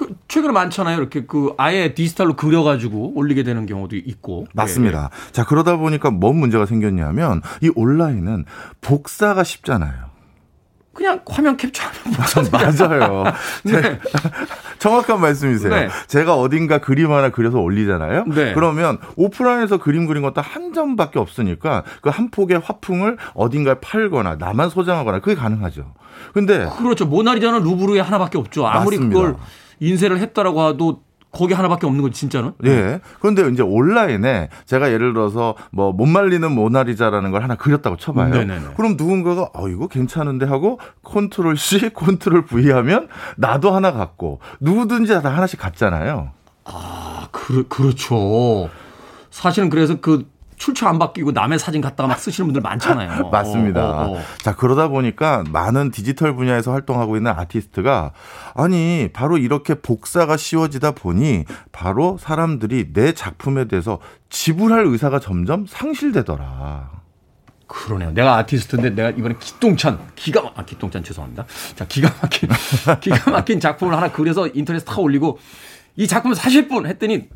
그 0.00 0.14
최근에 0.28 0.50
많잖아요. 0.54 0.96
이렇게 0.96 1.26
그 1.26 1.52
아예 1.58 1.92
디지털로 1.92 2.34
그려가지고 2.34 3.12
올리게 3.16 3.42
되는 3.42 3.66
경우도 3.66 3.96
있고. 3.96 4.46
맞습니다. 4.54 5.10
예, 5.12 5.32
자, 5.32 5.44
그러다 5.44 5.76
보니까 5.76 6.10
뭔 6.10 6.36
문제가 6.36 6.64
생겼냐면 6.64 7.42
이 7.60 7.70
온라인은 7.74 8.46
복사가 8.80 9.44
쉽잖아요. 9.44 10.08
그냥 10.94 11.20
화면 11.28 11.58
캡처하면 11.58 12.00
맞아요. 12.50 13.24
네. 13.64 14.00
정확한 14.80 15.20
말씀이세요. 15.20 15.72
네. 15.74 15.88
제가 16.06 16.34
어딘가 16.34 16.78
그림 16.78 17.12
하나 17.12 17.28
그려서 17.28 17.58
올리잖아요. 17.58 18.24
네. 18.34 18.54
그러면 18.54 18.96
오프라인에서 19.16 19.76
그림 19.76 20.06
그린 20.06 20.22
것도 20.22 20.40
한 20.40 20.72
점밖에 20.72 21.18
없으니까 21.18 21.84
그 22.00 22.08
한 22.10 22.30
폭의 22.30 22.60
화풍을 22.64 23.18
어딘가에 23.34 23.74
팔거나 23.82 24.36
나만 24.36 24.70
소장하거나 24.70 25.20
그게 25.20 25.34
가능하죠. 25.34 25.92
근데 26.32 26.66
그렇죠. 26.78 27.04
모나리자는 27.06 27.62
루브르에 27.62 28.00
하나밖에 28.00 28.38
없죠. 28.38 28.66
아무리 28.66 28.96
맞습니다. 28.96 29.20
그걸 29.20 29.36
인쇄를 29.80 30.18
했다라고 30.18 30.68
해도 30.68 31.02
거기 31.32 31.54
하나밖에 31.54 31.86
없는 31.86 32.02
건 32.02 32.12
진짜는. 32.12 32.52
예. 32.64 33.00
그런데 33.20 33.48
이제 33.48 33.62
온라인에 33.62 34.48
제가 34.66 34.90
예를 34.92 35.12
들어서 35.12 35.54
뭐 35.70 35.92
못 35.92 36.06
말리는 36.06 36.50
모나리자라는 36.50 37.30
걸 37.30 37.42
하나 37.42 37.54
그렸다고 37.54 37.96
쳐봐요. 37.96 38.30
네네네. 38.34 38.74
그럼 38.76 38.96
누군가가 38.96 39.50
어 39.54 39.68
이거 39.68 39.86
괜찮은데 39.86 40.46
하고 40.46 40.80
컨트롤 41.04 41.56
C, 41.56 41.90
컨트롤 41.94 42.46
V 42.46 42.70
하면 42.70 43.08
나도 43.36 43.70
하나 43.70 43.92
갖고 43.92 44.40
누구든지 44.60 45.12
다 45.22 45.28
하나씩 45.28 45.60
갖잖아요. 45.60 46.30
아, 46.64 47.28
그, 47.30 47.66
그렇죠. 47.68 48.68
사실은 49.30 49.70
그래서 49.70 50.00
그 50.00 50.26
출처 50.60 50.86
안 50.86 50.98
바뀌고 50.98 51.32
남의 51.32 51.58
사진 51.58 51.80
갖다가 51.80 52.06
막 52.06 52.18
쓰시는 52.20 52.48
분들 52.48 52.60
많잖아요. 52.60 53.30
맞습니다. 53.32 53.82
어, 53.82 54.12
어, 54.12 54.18
어. 54.18 54.22
자, 54.38 54.54
그러다 54.54 54.88
보니까 54.88 55.42
많은 55.50 55.90
디지털 55.90 56.36
분야에서 56.36 56.70
활동하고 56.70 57.16
있는 57.16 57.32
아티스트가 57.32 58.12
아니, 58.54 59.08
바로 59.12 59.38
이렇게 59.38 59.74
복사가 59.74 60.36
쉬워지다 60.36 60.92
보니 60.92 61.46
바로 61.72 62.18
사람들이 62.20 62.92
내 62.92 63.12
작품에 63.14 63.68
대해서 63.68 64.00
지불할 64.28 64.84
의사가 64.84 65.18
점점 65.18 65.64
상실되더라. 65.66 66.90
그러네요. 67.66 68.10
내가 68.12 68.36
아티스트인데 68.36 68.90
내가 68.90 69.10
이번에 69.10 69.36
기똥찬 69.40 69.98
기가 70.14 70.42
막 70.42 70.58
아, 70.58 70.64
기똥찬 70.64 71.02
죄송합니다. 71.02 71.46
자 71.74 71.86
기가 71.86 72.12
막힌 72.20 72.50
기가 73.00 73.30
막힌 73.30 73.60
작품을 73.60 73.96
하나 73.96 74.10
그려서 74.10 74.48
인터넷에 74.48 74.84
탁 74.84 74.98
올리고 74.98 75.38
이 75.96 76.06
작품을 76.06 76.34
사실 76.34 76.68
분 76.68 76.86
했더니 76.86 77.28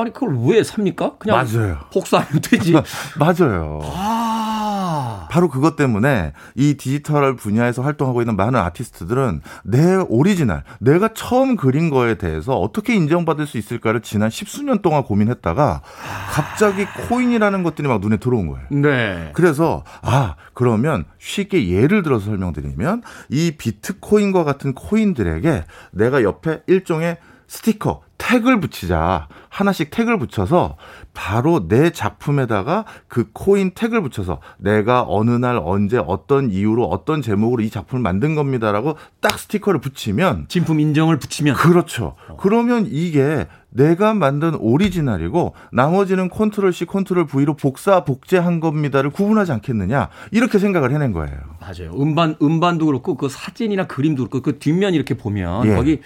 아니 0.00 0.12
그걸 0.12 0.36
왜 0.46 0.62
삽니까? 0.62 1.16
그냥 1.18 1.36
맞아요. 1.36 1.78
복사하면 1.92 2.40
되지. 2.42 2.72
맞아요. 3.18 3.80
아 3.84 5.28
바로 5.30 5.48
그것 5.48 5.76
때문에 5.76 6.32
이 6.56 6.74
디지털 6.74 7.36
분야에서 7.36 7.82
활동하고 7.82 8.20
있는 8.20 8.36
많은 8.36 8.58
아티스트들은 8.58 9.40
내 9.64 9.94
오리지널, 10.08 10.64
내가 10.80 11.10
처음 11.14 11.56
그린 11.56 11.88
거에 11.90 12.16
대해서 12.16 12.58
어떻게 12.58 12.94
인정받을 12.94 13.46
수 13.46 13.56
있을까를 13.58 14.00
지난 14.00 14.28
십수년 14.28 14.82
동안 14.82 15.04
고민했다가 15.04 15.82
갑자기 16.32 16.84
코인이라는 17.08 17.62
것들이 17.62 17.86
막 17.88 18.00
눈에 18.00 18.16
들어온 18.16 18.48
거예요. 18.48 18.66
네. 18.70 19.30
그래서 19.34 19.84
아 20.02 20.34
그러면 20.54 21.04
쉽게 21.18 21.68
예를 21.68 22.02
들어서 22.02 22.26
설명드리면 22.26 23.02
이 23.28 23.52
비트코인과 23.56 24.44
같은 24.44 24.74
코인들에게 24.74 25.64
내가 25.92 26.22
옆에 26.22 26.62
일종의 26.66 27.18
스티커 27.46 28.02
태그를 28.18 28.60
붙이자 28.60 29.26
하나씩 29.50 29.90
태그를 29.90 30.18
붙여서 30.18 30.76
바로 31.12 31.68
내 31.68 31.90
작품에다가 31.90 32.84
그 33.08 33.30
코인 33.32 33.72
태그를 33.72 34.00
붙여서 34.02 34.40
내가 34.58 35.04
어느 35.06 35.32
날 35.32 35.60
언제 35.62 35.98
어떤 35.98 36.50
이유로 36.50 36.84
어떤 36.84 37.20
제목으로 37.20 37.62
이 37.62 37.68
작품을 37.68 38.00
만든 38.00 38.34
겁니다라고 38.34 38.96
딱 39.20 39.38
스티커를 39.38 39.80
붙이면 39.80 40.46
진품 40.48 40.80
인정을 40.80 41.18
붙이면 41.18 41.56
그렇죠. 41.56 42.14
그러면 42.38 42.86
이게 42.88 43.46
내가 43.70 44.14
만든 44.14 44.54
오리지널이고 44.54 45.54
나머지는 45.72 46.28
컨트롤 46.28 46.72
C, 46.72 46.84
컨트롤 46.86 47.26
V로 47.26 47.54
복사 47.54 48.04
복제한 48.04 48.60
겁니다를 48.60 49.10
구분하지 49.10 49.52
않겠느냐 49.52 50.08
이렇게 50.30 50.58
생각을 50.58 50.92
해낸 50.92 51.12
거예요. 51.12 51.36
맞아요. 51.60 51.92
음반 52.00 52.36
음반도 52.40 52.86
그렇고 52.86 53.16
그 53.16 53.28
사진이나 53.28 53.86
그림도 53.86 54.28
그렇고 54.28 54.42
그 54.42 54.58
뒷면 54.58 54.94
이렇게 54.94 55.14
보면 55.16 55.66
예. 55.66 55.74
거기 55.74 56.00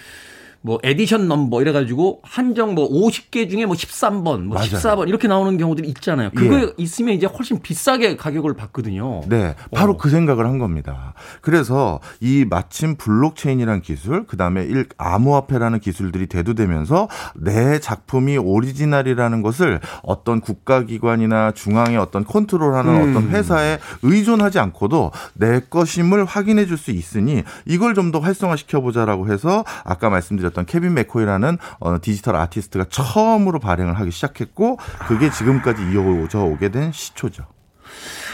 뭐 0.65 0.79
edition 0.83 1.29
number 1.29 1.61
이래 1.61 1.73
가지고 1.73 2.21
한정 2.23 2.75
뭐 2.75 2.89
50개 2.89 3.51
중에 3.51 3.67
뭐 3.67 3.77
13번, 3.77 4.45
뭐 4.45 4.55
맞아요. 4.57 4.69
14번 4.71 5.09
이렇게 5.09 5.29
나오는 5.29 5.59
경우들이 5.59 5.87
있잖아요. 5.89 6.31
그거 6.35 6.73
있으면 6.79 7.15
이제 7.15 7.27
훨씬 7.27 7.61
비싸게 7.61 8.17
가격을 8.17 8.55
받거든요. 8.55 9.21
네, 9.29 9.55
바로 9.75 9.93
어. 9.93 9.97
그 9.99 10.09
생각을 10.09 10.47
한 10.47 10.59
겁니다. 10.59 11.13
그래서 11.43 12.01
이 12.21 12.47
마침 12.49 12.97
블록체인이라는 12.97 13.83
기술, 13.83 14.27
그 14.27 14.39
다음에 14.39 14.65
일 14.65 14.87
암호화폐라는 14.97 15.81
기술들이 15.81 16.29
대두되면서 16.29 17.09
내 17.35 17.79
작품이 17.79 18.39
오리지널이라는 18.39 19.43
것을 19.43 19.81
어떤 20.03 20.41
국가기관이나 20.41 21.51
중앙의 21.53 21.99
어떤 21.99 22.25
컨트롤하는 22.25 22.95
음. 22.95 23.11
어떤 23.11 23.29
회사에 23.33 23.79
의존하지 24.03 24.61
않고도 24.61 25.13
내 25.35 25.61
것임을 25.61 26.25
확인해 26.25 26.65
줄 26.65 26.79
수 26.79 26.91
있으니 26.91 27.43
이걸 27.67 27.93
좀 27.95 28.15
더 28.15 28.21
활성화시켜 28.21 28.81
보자라고 28.81 29.33
해서 29.33 29.65
아까 29.83 30.09
말씀드렸 30.11 30.54
던 30.55 30.65
케빈 30.65 30.95
맥코이라는 30.95 31.59
어, 31.81 31.97
디지털 32.01 32.37
아티스트가 32.37 32.87
처음으로 32.89 33.59
발행을 33.59 33.99
하기 34.01 34.11
시작했고 34.11 34.79
그게 35.07 35.31
지금까지 35.31 35.83
이어져 35.93 36.41
오게 36.41 36.71
된 36.71 36.93
시초죠. 36.93 37.45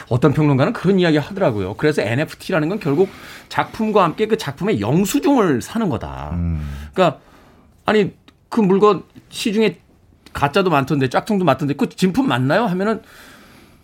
어떤 0.09 0.33
평론가는 0.33 0.73
그런 0.73 0.99
이야기 0.99 1.19
하더라고요. 1.19 1.75
그래서 1.75 2.03
NFT라는 2.03 2.69
건 2.69 2.81
결국 2.81 3.09
작품과 3.49 4.05
함께 4.05 4.27
그 4.27 4.37
작품의 4.37 4.81
영수증을 4.81 5.63
사는 5.63 5.89
거다. 5.89 6.37
그러니까 6.93 7.21
아니 7.87 8.15
그 8.49 8.61
물건 8.61 9.05
시중에 9.29 9.79
가짜도 10.33 10.71
많던데 10.71 11.09
짝퉁도 11.09 11.45
많던데 11.45 11.75
그 11.75 11.89
진품 11.89 12.29
맞나요? 12.29 12.65
하면은 12.67 13.03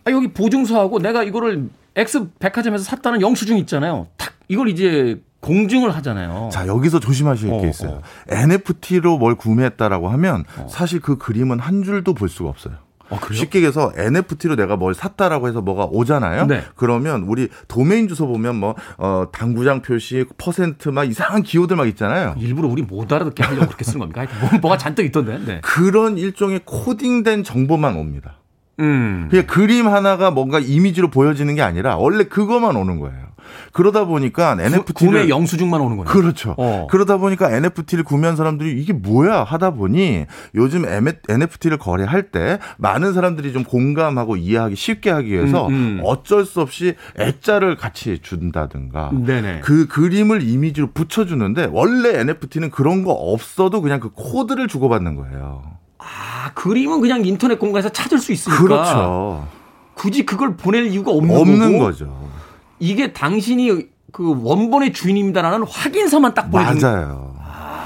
아 0.05 0.11
여기 0.11 0.29
보증서하고 0.29 0.99
내가 1.01 1.23
이거를 1.23 1.69
X 1.97 2.29
백화점에서 2.39 2.85
샀다는 2.85 3.21
영수증 3.21 3.59
있잖아요. 3.59 4.07
탁 4.17 4.35
이걸 4.49 4.69
이제 4.69 5.21
공증을 5.47 5.95
하잖아요. 5.97 6.51
자, 6.53 6.67
여기서 6.67 7.01
조심하실 7.01 7.53
어, 7.53 7.61
게 7.61 7.69
있어요. 7.69 7.91
어. 7.91 8.03
NFT로 8.29 9.19
뭘 9.19 9.35
구매했다라고 9.37 10.09
하면 10.11 10.45
사실 10.69 11.01
그 11.01 11.17
그림은 11.19 11.61
한 11.61 11.83
줄도 11.83 12.15
볼 12.15 12.29
수가 12.29 12.51
없어요. 12.51 12.75
어, 13.09 13.21
그래요? 13.21 13.39
쉽게 13.39 13.59
얘기해서 13.59 13.93
NFT로 13.97 14.57
내가 14.57 14.77
뭘 14.77 14.95
샀다라고 14.95 15.49
해서 15.49 15.61
뭐가 15.61 15.85
오잖아요. 15.85 16.47
네. 16.47 16.65
그러면 16.75 17.23
우리 17.23 17.49
도메인 17.69 18.09
주소 18.09 18.27
보면 18.27 18.57
뭐 18.57 18.75
어, 18.99 19.27
당구장 19.33 19.83
표시 19.83 20.25
퍼센트 20.39 20.89
막 20.89 21.05
이상한 21.05 21.43
기호들 21.43 21.77
막 21.77 21.87
있잖아요. 21.89 22.35
일부러 22.39 22.69
우리 22.69 22.83
못 22.83 23.13
알아듣게 23.13 23.45
하려고 23.45 23.67
그렇게 23.67 23.85
쓰는 23.85 24.01
겁니까? 24.01 24.23
하여튼 24.23 24.41
뭐, 24.41 24.51
뭐가 24.61 24.77
잔뜩 24.77 25.05
있던데. 25.05 25.39
네. 25.39 25.61
그런 25.63 26.19
일종의 26.19 26.63
코딩된 26.65 27.45
정보만 27.45 27.97
옵니다. 27.97 28.39
음. 28.81 29.29
그냥 29.31 29.47
그림 29.47 29.87
하나가 29.89 30.31
뭔가 30.31 30.59
이미지로 30.59 31.11
보여지는 31.11 31.55
게 31.55 31.63
아니라 31.63 31.97
원래 31.97 32.25
그것만 32.25 32.77
오는 32.77 32.99
거예요. 32.99 33.27
그러다 33.73 34.05
보니까 34.05 34.53
NFT를 34.53 34.95
구매 34.95 35.29
영수증만 35.29 35.81
오는 35.81 35.97
거네요. 35.97 36.13
그렇죠. 36.13 36.55
어. 36.59 36.87
그러다 36.91 37.17
보니까 37.19 37.51
NFT를 37.51 38.05
구매한 38.05 38.37
사람들이 38.37 38.81
이게 38.81 38.93
뭐야 38.93 39.45
하다 39.45 39.73
보니 39.73 40.27
요즘 40.55 40.85
NFT를 41.29 41.79
거래할 41.79 42.31
때 42.31 42.59
많은 42.79 43.13
사람들이 43.13 43.53
좀 43.53 43.65
공감하고 43.65 44.37
이해하기 44.37 44.77
쉽게 44.77 45.11
하기 45.11 45.33
위해서 45.33 45.67
음, 45.69 45.73
음. 45.73 46.01
어쩔 46.05 46.45
수 46.45 46.61
없이 46.61 46.95
액자를 47.19 47.77
같이 47.77 48.19
준다든가 48.21 49.13
네네. 49.13 49.61
그 49.63 49.87
그림을 49.87 50.43
이미지로 50.43 50.91
붙여주는데 50.93 51.71
원래 51.73 52.21
NFT는 52.21 52.71
그런 52.71 53.05
거 53.05 53.13
없어도 53.13 53.81
그냥 53.81 54.01
그 54.01 54.11
코드를 54.11 54.69
주고받는 54.69 55.17
거예요. 55.17 55.63
아, 55.99 56.53
그림은 56.55 57.01
그냥 57.01 57.25
인터넷 57.25 57.59
공간에서 57.59 57.89
찾을 57.89 58.19
수 58.19 58.33
있으니까. 58.33 58.63
그렇죠. 58.63 59.49
굳이 59.95 60.27
그걸 60.27 60.57
보낼 60.57 60.87
이유가 60.87 61.11
없는, 61.11 61.37
없는 61.37 61.79
거죠. 61.79 62.31
이게 62.79 63.13
당신이 63.13 63.89
그 64.13 64.43
원본의 64.43 64.93
주인입니다라는 64.93 65.67
확인서만 65.67 66.35
딱 66.35 66.51
보내주는 66.51 66.81
맞아요. 66.81 67.37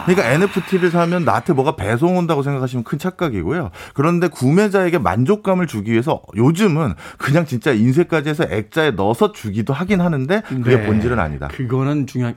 그러니까 0.06 0.30
NFT를 0.30 0.90
사면 0.90 1.24
나한테 1.24 1.52
뭐가 1.52 1.76
배송 1.76 2.16
온다고 2.16 2.42
생각하시면 2.42 2.84
큰 2.84 2.98
착각이고요. 2.98 3.70
그런데 3.94 4.28
구매자에게 4.28 4.98
만족감을 4.98 5.66
주기 5.66 5.92
위해서 5.92 6.22
요즘은 6.36 6.94
그냥 7.18 7.46
진짜 7.46 7.72
인쇄까지 7.72 8.30
해서 8.30 8.44
액자에 8.48 8.92
넣어서 8.92 9.32
주기도 9.32 9.72
하긴 9.72 10.00
하는데 10.00 10.42
그게 10.42 10.76
네. 10.76 10.86
본질은 10.86 11.18
아니다. 11.18 11.48
그거는 11.48 12.06
중요한. 12.06 12.36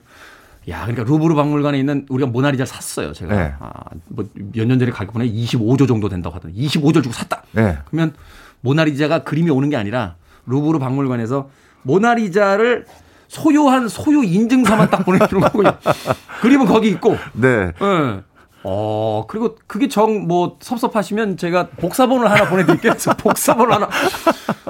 야, 0.69 0.81
그러니까 0.85 1.03
루브르 1.03 1.35
박물관에 1.35 1.77
있는 1.77 2.05
우리가 2.09 2.29
모나리자를 2.29 2.67
샀어요, 2.67 3.11
제가. 3.11 3.35
네. 3.35 3.53
아, 3.59 3.71
뭐몇 4.07 4.67
년 4.67 4.79
전에 4.79 4.91
가격 4.91 5.13
보니 5.13 5.29
25조 5.45 5.87
정도 5.87 6.07
된다고 6.07 6.35
하더니 6.35 6.53
25조 6.55 7.03
주고 7.03 7.11
샀다. 7.11 7.43
네. 7.51 7.77
그러면 7.85 8.13
모나리자가 8.61 9.23
그림이 9.23 9.49
오는 9.49 9.69
게 9.69 9.75
아니라 9.75 10.15
루브르 10.45 10.79
박물관에서 10.79 11.49
모나리자를 11.83 12.85
소유한 13.27 13.87
소유 13.87 14.23
인증서만 14.23 14.89
딱 14.89 15.05
보내주는 15.05 15.41
거군요. 15.41 15.71
그림은 16.41 16.65
거기 16.65 16.89
있고. 16.89 17.17
네. 17.33 17.71
예. 17.81 18.21
어, 18.65 19.25
그리고 19.27 19.57
그게 19.67 19.87
정 19.89 20.27
뭐 20.27 20.57
섭섭하시면 20.61 21.37
제가 21.37 21.67
복사본을 21.77 22.29
하나 22.31 22.47
보내드릴게요. 22.49 22.93
복사본을 23.17 23.73
하나. 23.73 23.89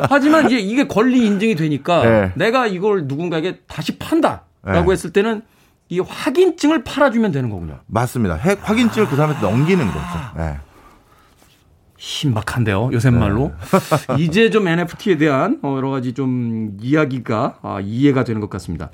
하지만 0.09 0.45
이제 0.47 0.57
이게 0.57 0.87
권리 0.87 1.25
인증이 1.27 1.55
되니까 1.55 2.03
네. 2.03 2.31
내가 2.35 2.65
이걸 2.67 3.05
누군가에게 3.05 3.59
다시 3.67 3.97
판다 3.99 4.43
라고 4.63 4.87
네. 4.87 4.93
했을 4.93 5.11
때는 5.11 5.41
이 5.89 5.99
확인증을 5.99 6.83
팔아주면 6.83 7.31
되는 7.31 7.49
거군요. 7.49 7.79
맞습니다. 7.85 8.35
핵 8.35 8.67
확인증을 8.67 9.07
그 9.09 9.15
사람한테 9.15 9.45
넘기는 9.45 9.85
거죠. 9.85 9.99
네. 10.37 10.57
신박한데요, 12.03 12.89
요새 12.91 13.09
말로. 13.11 13.53
이제 14.19 14.49
좀 14.49 14.67
NFT에 14.67 15.15
대한 15.15 15.59
어, 15.63 15.75
여러 15.77 15.89
가지 15.89 16.13
좀 16.13 16.77
이야기가 16.81 17.59
아, 17.61 17.79
이해가 17.79 18.25
되는 18.25 18.41
것 18.41 18.49
같습니다. 18.49 18.89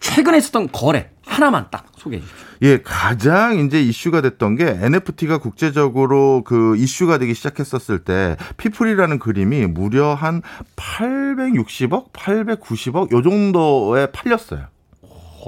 최근에 0.00 0.38
있었던 0.38 0.70
거래 0.72 1.10
하나만 1.24 1.68
딱 1.70 1.86
소개해 1.96 2.20
주십시오. 2.20 2.46
예, 2.62 2.82
가장 2.82 3.60
이제 3.60 3.80
이슈가 3.80 4.22
됐던 4.22 4.56
게 4.56 4.66
NFT가 4.82 5.38
국제적으로 5.38 6.42
그 6.44 6.76
이슈가 6.78 7.18
되기 7.18 7.32
시작했었을 7.32 8.00
때 8.00 8.36
피플이라는 8.56 9.20
그림이 9.20 9.66
무려 9.66 10.14
한 10.14 10.42
860억, 10.74 12.12
890억 12.12 13.12
요 13.12 13.22
정도에 13.22 14.06
팔렸어요. 14.10 14.66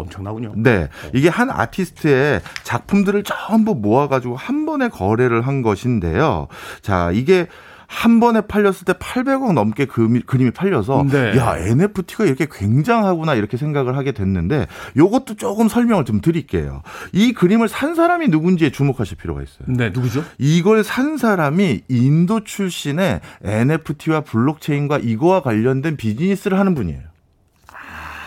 엄청나군요. 0.02 0.54
네. 0.56 0.88
이게 1.12 1.28
한 1.28 1.50
아티스트의 1.50 2.40
작품들을 2.62 3.22
전부 3.24 3.74
모아가지고 3.74 4.36
한 4.36 4.66
번에 4.66 4.88
거래를 4.88 5.46
한 5.46 5.62
것인데요. 5.62 6.48
자, 6.82 7.10
이게 7.12 7.46
한 7.88 8.20
번에 8.20 8.42
팔렸을 8.42 8.84
때 8.84 8.92
800억 8.92 9.54
넘게 9.54 9.86
그미, 9.86 10.20
그림이 10.20 10.50
팔려서 10.50 11.06
네. 11.10 11.34
야 11.38 11.56
NFT가 11.56 12.26
이렇게 12.26 12.46
굉장하구나 12.50 13.34
이렇게 13.34 13.56
생각을 13.56 13.96
하게 13.96 14.12
됐는데 14.12 14.66
요것도 14.96 15.36
조금 15.36 15.68
설명을 15.68 16.04
좀 16.04 16.20
드릴게요. 16.20 16.82
이 17.12 17.32
그림을 17.32 17.66
산 17.66 17.94
사람이 17.94 18.28
누군지에 18.28 18.70
주목하실 18.70 19.16
필요가 19.16 19.42
있어요. 19.42 19.66
네, 19.66 19.88
누구죠? 19.88 20.22
이걸 20.36 20.84
산 20.84 21.16
사람이 21.16 21.80
인도 21.88 22.44
출신의 22.44 23.20
NFT와 23.42 24.20
블록체인과 24.20 24.98
이거와 24.98 25.40
관련된 25.40 25.96
비즈니스를 25.96 26.58
하는 26.58 26.74
분이에요. 26.74 27.07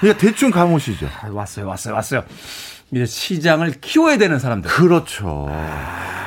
그러니까 0.01 0.19
대충 0.19 0.51
감오시죠. 0.51 1.07
아, 1.21 1.29
왔어요, 1.29 1.67
왔어요, 1.67 1.93
왔어요. 1.93 2.23
이제 2.91 3.05
시장을 3.05 3.75
키워야 3.79 4.17
되는 4.17 4.37
사람들. 4.37 4.69
그렇죠. 4.69 5.47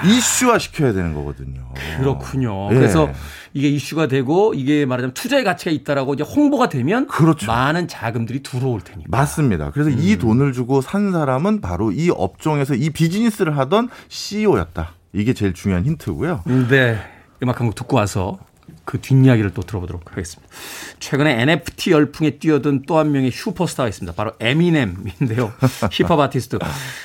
이슈화 0.05 0.59
시켜야 0.59 0.93
되는 0.95 1.13
거거든요. 1.13 1.61
그렇군요. 1.99 2.71
예. 2.71 2.75
그래서 2.75 3.11
이게 3.53 3.69
이슈가 3.69 4.07
되고 4.09 4.55
이게 4.55 4.87
말하자면 4.87 5.13
투자의 5.15 5.45
가치가 5.45 5.71
있다라고 5.71 6.15
이제 6.15 6.25
홍보가 6.25 6.71
되면 6.71 7.07
그렇죠. 7.07 7.47
많은 7.47 7.87
자금들이 7.87 8.43
들어올 8.43 8.81
테니까. 8.81 9.09
맞습니다. 9.11 9.71
그래서 9.73 9.91
음. 9.91 9.97
이 9.99 10.17
돈을 10.17 10.53
주고 10.55 10.81
산 10.81 11.13
사람은 11.13 11.61
바로 11.61 11.93
이 11.93 12.11
업종에서 12.11 12.75
이 12.75 12.91
비즈니스를 12.91 13.59
하던 13.59 13.91
CEO였다. 14.09 14.95
이게 15.13 15.35
제일 15.35 15.53
중요한 15.53 15.85
힌트고요. 15.85 16.43
네. 16.71 16.99
음악 17.43 17.61
한 17.61 17.67
곡 17.67 17.75
듣고 17.75 17.97
와서 17.97 18.39
그 18.85 19.01
뒷이야기를 19.01 19.55
또 19.55 19.63
들어보도록 19.63 20.13
하겠습니다. 20.13 20.53
최근에 21.01 21.43
NFT 21.43 21.91
열풍에 21.93 22.39
뛰어든 22.39 22.83
또 22.83 22.99
한 22.99 23.11
명의 23.13 23.31
슈퍼스타가 23.31 23.89
있습니다. 23.89 24.15
바로 24.15 24.33
에미넴인데요. 24.41 25.53
힙합 25.91 26.19
아티스트. 26.21 26.59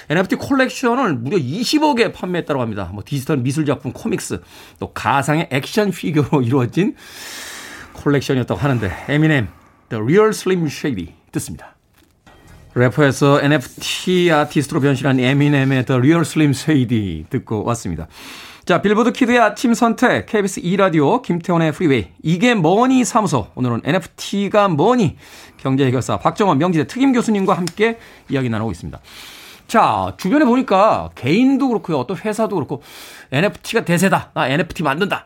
NFT 0.10 0.36
콜렉션을 0.36 1.16
무려 1.16 1.38
20억에 1.38 2.14
판매했다고 2.14 2.62
합니다. 2.62 2.90
뭐 2.94 3.04
디지털 3.06 3.38
미술 3.38 3.66
작품, 3.66 3.92
코믹스, 3.94 4.42
또 4.80 4.94
가상의 4.94 5.48
액션 5.52 5.92
피규어로 5.92 6.42
이루어진 6.46 6.96
콜렉션이었다고 7.94 8.60
하는데 8.60 8.92
에미넴, 9.08 9.48
The 9.90 10.04
Real 10.04 10.30
Slim 10.30 10.66
Shady 10.68 11.14
듣습니다. 11.32 11.76
래퍼에서 12.76 13.42
NFT 13.42 14.32
아티스트로 14.32 14.80
변신한 14.80 15.20
에미넴의 15.20 15.86
The 15.86 15.98
Real 15.98 16.22
Slim 16.22 16.52
Shady 16.52 17.26
듣고 17.30 17.64
왔습니다. 17.64 18.08
자, 18.70 18.84
빌보드 18.84 19.14
키드의 19.14 19.40
아침 19.40 19.74
선택, 19.74 20.28
KBS 20.28 20.62
2라디오, 20.62 21.24
김태훈의 21.24 21.72
프리웨이, 21.72 22.10
이게 22.22 22.54
뭐니 22.54 23.04
사무소. 23.04 23.48
오늘은 23.56 23.82
NFT가 23.84 24.68
뭐니? 24.68 25.18
경제해결사 25.58 26.20
박정호 26.20 26.60
명지대 26.60 26.86
특임 26.86 27.12
교수님과 27.12 27.56
함께 27.56 27.98
이야기 28.30 28.48
나누고 28.48 28.70
있습니다. 28.70 29.00
자, 29.66 30.14
주변에 30.18 30.46
보니까 30.46 31.10
개인도 31.16 31.70
그렇고요. 31.70 31.98
어떤 31.98 32.16
회사도 32.18 32.58
그렇고 32.58 32.84
NFT가 33.32 33.86
대세다. 33.86 34.34
나 34.36 34.48
NFT 34.48 34.84
만든다. 34.84 35.26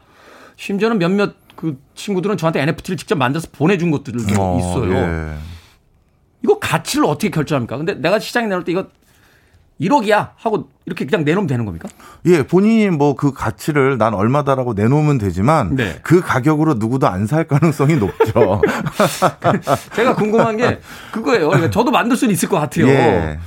심지어는 0.55 0.97
몇몇 0.97 1.35
그 1.57 1.77
친구들은 1.95 2.37
저한테 2.37 2.61
NFT를 2.61 2.95
직접 2.95 3.17
만들어서 3.17 3.49
보내준 3.51 3.91
것들도 3.91 4.19
있어요. 4.19 4.93
예. 4.93 5.35
이거 6.43 6.59
가치를 6.59 7.03
어떻게 7.03 7.29
결정합니까? 7.29 7.75
근데 7.75 7.95
내가 7.95 8.19
시장에 8.19 8.47
내놓을 8.47 8.63
때 8.63 8.71
이거 8.71 8.87
1억이야 9.81 10.29
하고 10.35 10.69
이렇게 10.85 11.05
그냥 11.05 11.25
내놓으면 11.25 11.47
되는 11.47 11.65
겁니까? 11.65 11.89
예, 12.25 12.43
본인이 12.43 12.89
뭐 12.89 13.15
그 13.15 13.31
가치를 13.33 13.97
난 13.97 14.13
얼마다라고 14.13 14.73
내놓으면 14.73 15.17
되지만 15.17 15.75
네. 15.75 15.99
그 16.03 16.21
가격으로 16.21 16.75
누구도 16.75 17.07
안 17.07 17.25
살 17.25 17.47
가능성이 17.47 17.95
높죠. 17.95 18.61
제가 19.95 20.15
궁금한 20.15 20.57
게 20.57 20.79
그거예요. 21.11 21.47
그러니까 21.49 21.69
저도 21.71 21.91
만들 21.91 22.15
수는 22.17 22.33
있을 22.33 22.49
것 22.49 22.59
같아요. 22.59 22.87
예. 22.87 23.39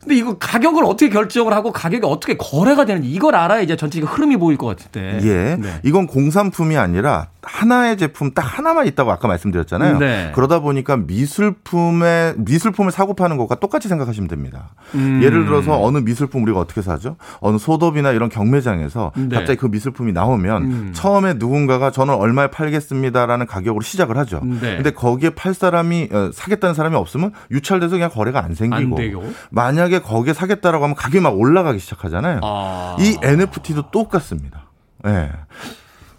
근데 0.00 0.16
이거 0.16 0.36
가격을 0.36 0.84
어떻게 0.84 1.08
결정을 1.10 1.52
하고 1.52 1.70
가격이 1.72 2.04
어떻게 2.04 2.36
거래가 2.36 2.84
되는지 2.84 3.08
이걸 3.08 3.36
알아야 3.36 3.60
이제 3.60 3.76
전체적 3.76 4.12
흐름이 4.16 4.36
보일 4.36 4.58
것 4.58 4.66
같은데. 4.66 5.20
예. 5.22 5.56
네. 5.56 5.80
이건 5.84 6.06
공산품이 6.08 6.76
아니라 6.76 7.28
하나의 7.42 7.96
제품 7.96 8.32
딱 8.32 8.42
하나만 8.42 8.86
있다고 8.86 9.10
아까 9.10 9.26
말씀드렸잖아요. 9.28 9.98
네. 9.98 10.32
그러다 10.34 10.60
보니까 10.60 10.96
미술품의 10.96 12.34
미술품을 12.38 12.92
사고 12.92 13.14
파는 13.14 13.36
것과 13.36 13.56
똑같이 13.56 13.88
생각하시면 13.88 14.28
됩니다. 14.28 14.70
음. 14.94 15.20
예를 15.22 15.44
들어서 15.44 15.80
어느 15.82 15.98
미술품 15.98 16.42
우리가 16.44 16.60
어떻게 16.60 16.82
사죠? 16.82 17.16
어느 17.40 17.58
소덥이나 17.58 18.12
이런 18.12 18.28
경매장에서 18.28 19.12
네. 19.16 19.36
갑자기 19.36 19.58
그 19.58 19.66
미술품이 19.66 20.12
나오면 20.12 20.62
음. 20.62 20.90
처음에 20.94 21.34
누군가가 21.34 21.90
저는 21.90 22.14
얼마에 22.14 22.48
팔겠습니다라는 22.48 23.46
가격으로 23.46 23.82
시작을 23.82 24.16
하죠. 24.18 24.40
네. 24.44 24.76
근데 24.76 24.92
거기에 24.92 25.30
팔 25.30 25.54
사람이 25.54 26.08
어, 26.12 26.30
사겠다는 26.32 26.74
사람이 26.74 26.94
없으면 26.96 27.32
유찰돼서 27.50 27.96
그냥 27.96 28.10
거래가 28.10 28.44
안 28.44 28.54
생기고 28.54 28.96
안. 28.96 29.34
만약에 29.50 30.00
거기에 30.00 30.32
사겠다라고 30.32 30.84
하면 30.84 30.96
가격이 30.96 31.20
막 31.22 31.38
올라가기 31.38 31.78
시작하잖아요. 31.78 32.40
아. 32.42 32.96
이 33.00 33.16
NFT도 33.22 33.90
똑같습니다. 33.90 34.66
예. 35.06 35.30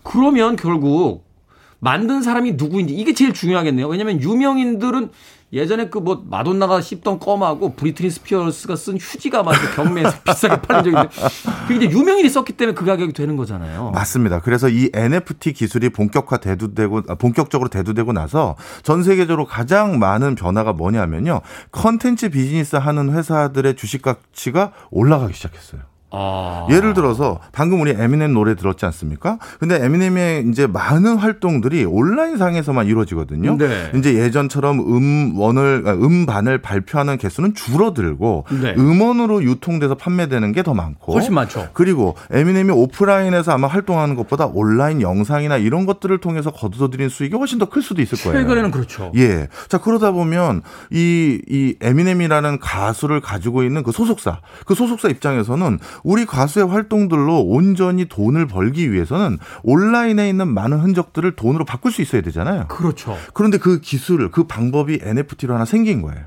그러면 0.03 0.55
결국 0.55 1.25
만든 1.79 2.21
사람이 2.21 2.53
누구인지 2.53 2.93
이게 2.93 3.13
제일 3.13 3.33
중요하겠네요. 3.33 3.87
왜냐하면 3.87 4.21
유명인들은 4.21 5.09
예전에 5.51 5.89
그 5.89 5.99
뭐 5.99 6.23
마돈나가 6.27 6.81
씹던 6.81 7.19
껌하고 7.19 7.75
브리트니 7.75 8.09
스피어스가 8.09 8.75
쓴 8.75 8.97
휴지가 8.97 9.43
막 9.43 9.51
이렇게 9.53 9.75
경매에서 9.75 10.21
비싸게 10.23 10.61
팔린 10.61 10.83
적이 10.85 10.95
있는데 10.95 11.09
그게 11.67 11.85
이제 11.85 11.95
유명인이 11.97 12.27
썼기 12.27 12.53
때문에 12.53 12.73
그 12.73 12.85
가격이 12.85 13.13
되는 13.13 13.35
거잖아요. 13.37 13.91
맞습니다. 13.91 14.39
그래서 14.39 14.67
이 14.67 14.89
NFT 14.93 15.53
기술이 15.53 15.89
본격화 15.89 16.37
대두되고 16.37 17.03
아, 17.07 17.15
본격적으로 17.15 17.69
대두되고 17.69 18.13
나서 18.13 18.55
전 18.81 19.03
세계적으로 19.03 19.45
가장 19.45 19.99
많은 19.99 20.33
변화가 20.35 20.73
뭐냐면요. 20.73 21.41
컨텐츠 21.71 22.29
비즈니스 22.29 22.75
하는 22.77 23.13
회사들의 23.13 23.75
주식 23.75 24.01
가치가 24.01 24.71
올라가기 24.89 25.33
시작했어요. 25.33 25.81
아. 26.13 26.67
예를 26.69 26.93
들어서 26.93 27.39
방금 27.51 27.81
우리 27.81 27.91
에미넴 27.91 28.33
노래 28.33 28.55
들었지 28.55 28.85
않습니까? 28.85 29.37
근데 29.59 29.83
에미넴의 29.83 30.47
이제 30.49 30.67
많은 30.67 31.17
활동들이 31.17 31.85
온라인 31.85 32.37
상에서만 32.37 32.87
이루어지거든요. 32.87 33.57
네. 33.57 33.91
이제 33.95 34.13
예전처럼 34.15 34.79
음원을 34.79 35.83
아, 35.85 35.91
음반을 35.93 36.59
발표하는 36.61 37.17
개수는 37.17 37.53
줄어들고 37.55 38.45
네. 38.61 38.73
음원으로 38.77 39.43
유통돼서 39.43 39.95
판매되는 39.95 40.51
게 40.51 40.63
더 40.63 40.73
많고 40.73 41.11
훨씬 41.11 41.33
많죠. 41.33 41.67
그리고 41.73 42.15
에미넴이 42.31 42.69
오프라인에서 42.71 43.51
아마 43.51 43.67
활동하는 43.67 44.15
것보다 44.15 44.45
온라인 44.45 45.01
영상이나 45.01 45.57
이런 45.57 45.85
것들을 45.85 46.17
통해서 46.19 46.51
거두어들인 46.51 47.09
수익이 47.09 47.35
훨씬 47.35 47.59
더 47.59 47.65
클 47.65 47.81
수도 47.81 48.01
있을 48.01 48.17
거예요. 48.23 48.39
최근에는 48.43 48.71
그렇죠. 48.71 49.11
예. 49.17 49.49
자, 49.67 49.79
그러다 49.79 50.11
보면 50.11 50.61
이, 50.89 51.41
이 51.49 51.75
에미넴이라는 51.81 52.59
가수를 52.59 53.19
가지고 53.19 53.63
있는 53.63 53.83
그 53.83 53.91
소속사, 53.91 54.39
그 54.65 54.73
소속사 54.75 55.09
입장에서는 55.09 55.79
우리 56.03 56.25
가수의 56.25 56.67
활동들로 56.67 57.41
온전히 57.41 58.05
돈을 58.05 58.47
벌기 58.47 58.91
위해서는 58.91 59.39
온라인에 59.63 60.29
있는 60.29 60.47
많은 60.47 60.79
흔적들을 60.79 61.35
돈으로 61.35 61.65
바꿀 61.65 61.91
수 61.91 62.01
있어야 62.01 62.21
되잖아요. 62.21 62.67
그렇죠. 62.67 63.17
그런데 63.33 63.57
그 63.57 63.79
기술을, 63.79 64.31
그 64.31 64.43
방법이 64.43 64.99
NFT로 65.01 65.53
하나 65.53 65.65
생긴 65.65 66.01
거예요. 66.01 66.25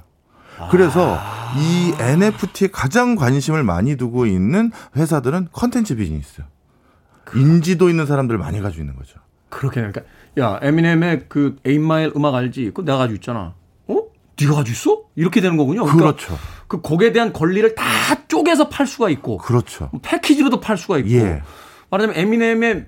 그래서 0.70 1.18
이 1.58 1.92
NFT에 2.00 2.68
가장 2.72 3.14
관심을 3.14 3.62
많이 3.62 3.96
두고 3.96 4.26
있는 4.26 4.72
회사들은 4.96 5.48
컨텐츠 5.52 5.96
비즈니스. 5.96 6.42
인지도 7.34 7.90
있는 7.90 8.06
사람들을 8.06 8.38
많이 8.38 8.60
가지고 8.60 8.82
있는 8.82 8.96
거죠. 8.96 9.18
그렇게 9.48 9.80
그러니까 9.80 10.02
야 10.38 10.58
에미넴의 10.62 11.26
그 11.28 11.56
에임마일 11.64 12.12
음악 12.16 12.34
알지? 12.34 12.66
그거 12.66 12.82
내가 12.82 12.98
가지고 12.98 13.16
있잖아. 13.16 13.54
어? 13.88 14.02
네가 14.40 14.54
가지고 14.54 14.72
있어? 14.72 15.02
이렇게 15.14 15.40
되는 15.40 15.56
거군요. 15.56 15.84
그러니까 15.84 16.12
그렇죠. 16.12 16.38
그 16.68 16.80
곡에 16.80 17.12
대한 17.12 17.32
권리를 17.32 17.74
다 17.74 17.84
쪼개서 18.28 18.68
팔 18.68 18.86
수가 18.86 19.10
있고 19.10 19.38
그렇죠. 19.38 19.90
패키지로도 20.02 20.60
팔 20.60 20.76
수가 20.76 20.98
있고 20.98 21.10
예. 21.10 21.42
말하자면 21.90 22.16
에미넴의 22.18 22.86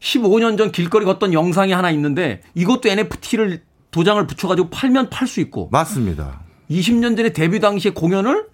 15년 0.00 0.56
전 0.56 0.72
길거리 0.72 1.04
걷던 1.04 1.32
영상이 1.32 1.72
하나 1.72 1.90
있는데 1.90 2.40
이것도 2.54 2.88
NFT를 2.88 3.62
도장을 3.90 4.26
붙여가지고 4.26 4.70
팔면 4.70 5.10
팔 5.10 5.28
수 5.28 5.40
있고 5.40 5.68
맞습니다. 5.70 6.40
20년 6.70 7.16
전에 7.16 7.32
데뷔 7.32 7.60
당시의 7.60 7.92
공연을 7.94 8.46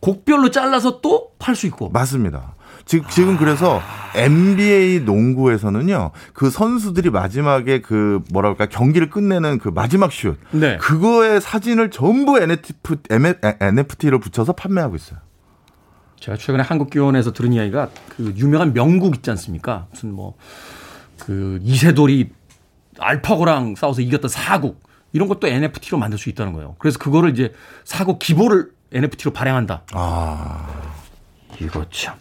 곡별로 0.00 0.50
잘라서 0.50 1.00
또 1.00 1.28
팔 1.38 1.54
수 1.56 1.66
있고 1.66 1.88
맞습니다. 1.90 2.54
지- 2.88 3.02
지금 3.10 3.36
그래서 3.36 3.82
NBA 4.14 5.00
농구에서는요, 5.00 6.10
그 6.32 6.48
선수들이 6.48 7.10
마지막에 7.10 7.82
그 7.82 8.22
뭐라 8.32 8.54
그럴까 8.54 8.74
경기를 8.74 9.10
끝내는 9.10 9.58
그 9.58 9.68
마지막 9.68 10.10
슛, 10.10 10.38
네. 10.52 10.78
그거의 10.78 11.40
사진을 11.42 11.90
전부 11.90 12.38
NFT로 12.40 14.18
붙여서 14.20 14.54
판매하고 14.54 14.96
있어요. 14.96 15.18
제가 16.18 16.36
최근에 16.38 16.62
한국교원에서 16.64 17.32
들은 17.32 17.52
이야기가 17.52 17.90
그 18.16 18.32
유명한 18.36 18.72
명국 18.72 19.14
있지 19.16 19.30
않습니까? 19.30 19.86
무슨 19.92 20.12
뭐 20.12 20.34
그 21.18 21.58
이세돌이 21.62 22.30
알파고랑 23.00 23.74
싸워서 23.74 24.00
이겼던 24.02 24.28
사국 24.30 24.82
이런 25.12 25.26
것도 25.28 25.48
NFT로 25.48 25.98
만들 25.98 26.16
수 26.16 26.28
있다는 26.30 26.52
거예요. 26.52 26.76
그래서 26.78 26.98
그거를 26.98 27.30
이제 27.30 27.52
사국 27.84 28.18
기보를 28.20 28.70
NFT로 28.92 29.32
발행한다. 29.32 29.82
아, 29.92 30.66
이거 31.60 31.84
참. 31.90 32.14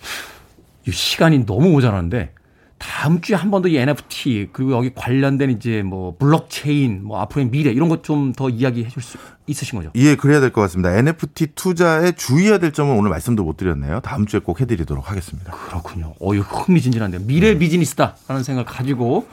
이 0.88 0.92
시간이 0.92 1.46
너무 1.46 1.70
모자라는데 1.70 2.34
다음 2.80 3.22
주에 3.22 3.36
한 3.36 3.50
번 3.50 3.62
더 3.64 3.70
이 3.70 3.76
NFT 3.78 4.50
그리고 4.54 4.72
여기 4.74 4.94
관련된 4.94 5.50
이제 5.50 5.82
뭐 5.82 6.16
블록체인 6.18 7.04
뭐 7.04 7.20
앞으로의 7.22 7.50
미래 7.50 7.72
이런 7.72 7.90
것 7.90 8.04
좀 8.04 8.34
더 8.34 8.50
이야기해 8.50 8.90
줄 8.90 9.02
수 9.02 9.18
있으신 9.48 9.80
거죠? 9.80 9.92
예, 9.96 10.16
그래야 10.16 10.40
될 10.40 10.52
것 10.52 10.62
같습니다. 10.62 10.92
NFT 10.96 11.48
투자에 11.56 12.12
주의해야 12.12 12.60
될 12.60 12.72
점은 12.74 12.96
오늘 12.96 13.10
말씀도 13.10 13.44
못 13.44 13.58
드렸네요. 13.58 14.02
다음 14.02 14.26
주에 14.28 14.40
꼭 14.40 14.62
해드리도록 14.62 15.10
하겠습니다. 15.10 15.52
그렇군요. 15.54 16.14
어, 16.20 16.34
이거 16.36 16.44
흥미진진한데요. 16.44 17.22
미래 17.26 17.58
비즈니스다라는 17.58 18.44
생각을 18.44 18.66
가지고 18.66 19.28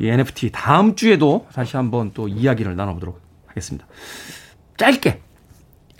이 0.00 0.08
NFT 0.08 0.50
다음 0.52 0.96
주에도 0.96 1.46
다시 1.52 1.76
한번 1.76 2.10
또 2.14 2.26
이야기를 2.26 2.74
나눠보도록 2.74 3.20
하겠습니다. 3.46 3.86
짧게 4.76 5.20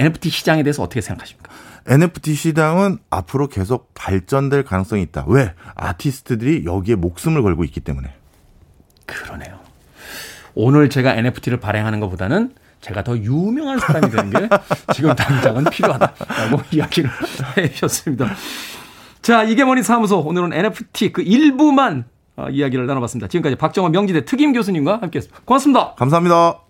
NFT 0.01 0.31
시장에 0.31 0.65
대해서 0.65 0.83
어떻게 0.83 1.01
생각하십니까? 1.01 1.53
NFT 1.87 2.35
시장은 2.35 2.99
앞으로 3.11 3.49
계속 3.49 3.93
발전될 3.95 4.65
가능성이 4.65 5.03
있다. 5.03 5.25
왜? 5.29 5.53
아티스트들이 5.75 6.65
여기에 6.65 6.97
목숨을 6.97 7.43
걸고 7.43 7.65
있기 7.65 7.81
때문에. 7.81 8.13
그러네요. 9.07 9.59
오늘 10.55 10.89
제가 10.89 11.15
NFT를 11.15 11.61
발행하는 11.61 12.01
것보다는 12.01 12.55
제가 12.81 13.03
더 13.03 13.17
유명한 13.17 13.79
사람이 13.79 14.11
되는 14.11 14.31
게 14.31 14.49
지금 14.95 15.15
당장은 15.15 15.65
필요하다라고 15.65 16.63
이야기를 16.73 17.11
해 17.57 17.71
주셨습니다. 17.71 18.29
자, 19.23 19.43
이게 19.43 19.65
뭐니 19.65 19.83
사무소. 19.83 20.21
오늘은 20.21 20.53
NFT 20.53 21.13
그 21.13 21.23
일부만 21.23 22.05
어, 22.37 22.49
이야기를 22.51 22.87
나눠봤습니다. 22.87 23.29
지금까지 23.29 23.57
박정원 23.57 23.93
명지대 23.93 24.25
특임 24.25 24.53
교수님과 24.53 24.99
함께 25.01 25.19
했습니다. 25.19 25.41
고맙습니다. 25.45 25.95
감사합니다. 25.95 26.64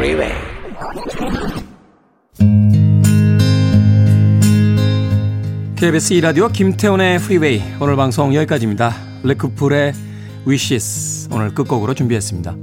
Freeway. 0.00 0.32
KBS 5.76 6.14
2라디오 6.14 6.50
김태훈의 6.50 7.18
프리웨이 7.18 7.62
오늘 7.80 7.96
방송 7.96 8.34
여기까지입니다. 8.34 8.94
레크풀의 9.24 9.92
Wishes 10.46 11.28
오늘 11.30 11.54
끝곡으로 11.54 11.92
준비했습니다. 11.92 12.56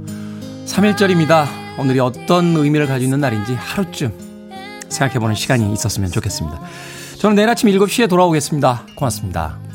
3일절입니다. 0.66 1.46
오늘이 1.78 2.00
어떤 2.00 2.56
의미를 2.56 2.88
가지고 2.88 3.04
있는 3.04 3.20
날인지 3.20 3.54
하루쯤 3.54 4.12
생각해보는 4.88 5.36
시간이 5.36 5.72
있었으면 5.72 6.10
좋겠습니다. 6.10 6.60
저는 7.18 7.36
내일 7.36 7.48
아침 7.48 7.68
7시에 7.68 8.08
돌아오겠습니다. 8.08 8.86
고맙습니다. 8.96 9.67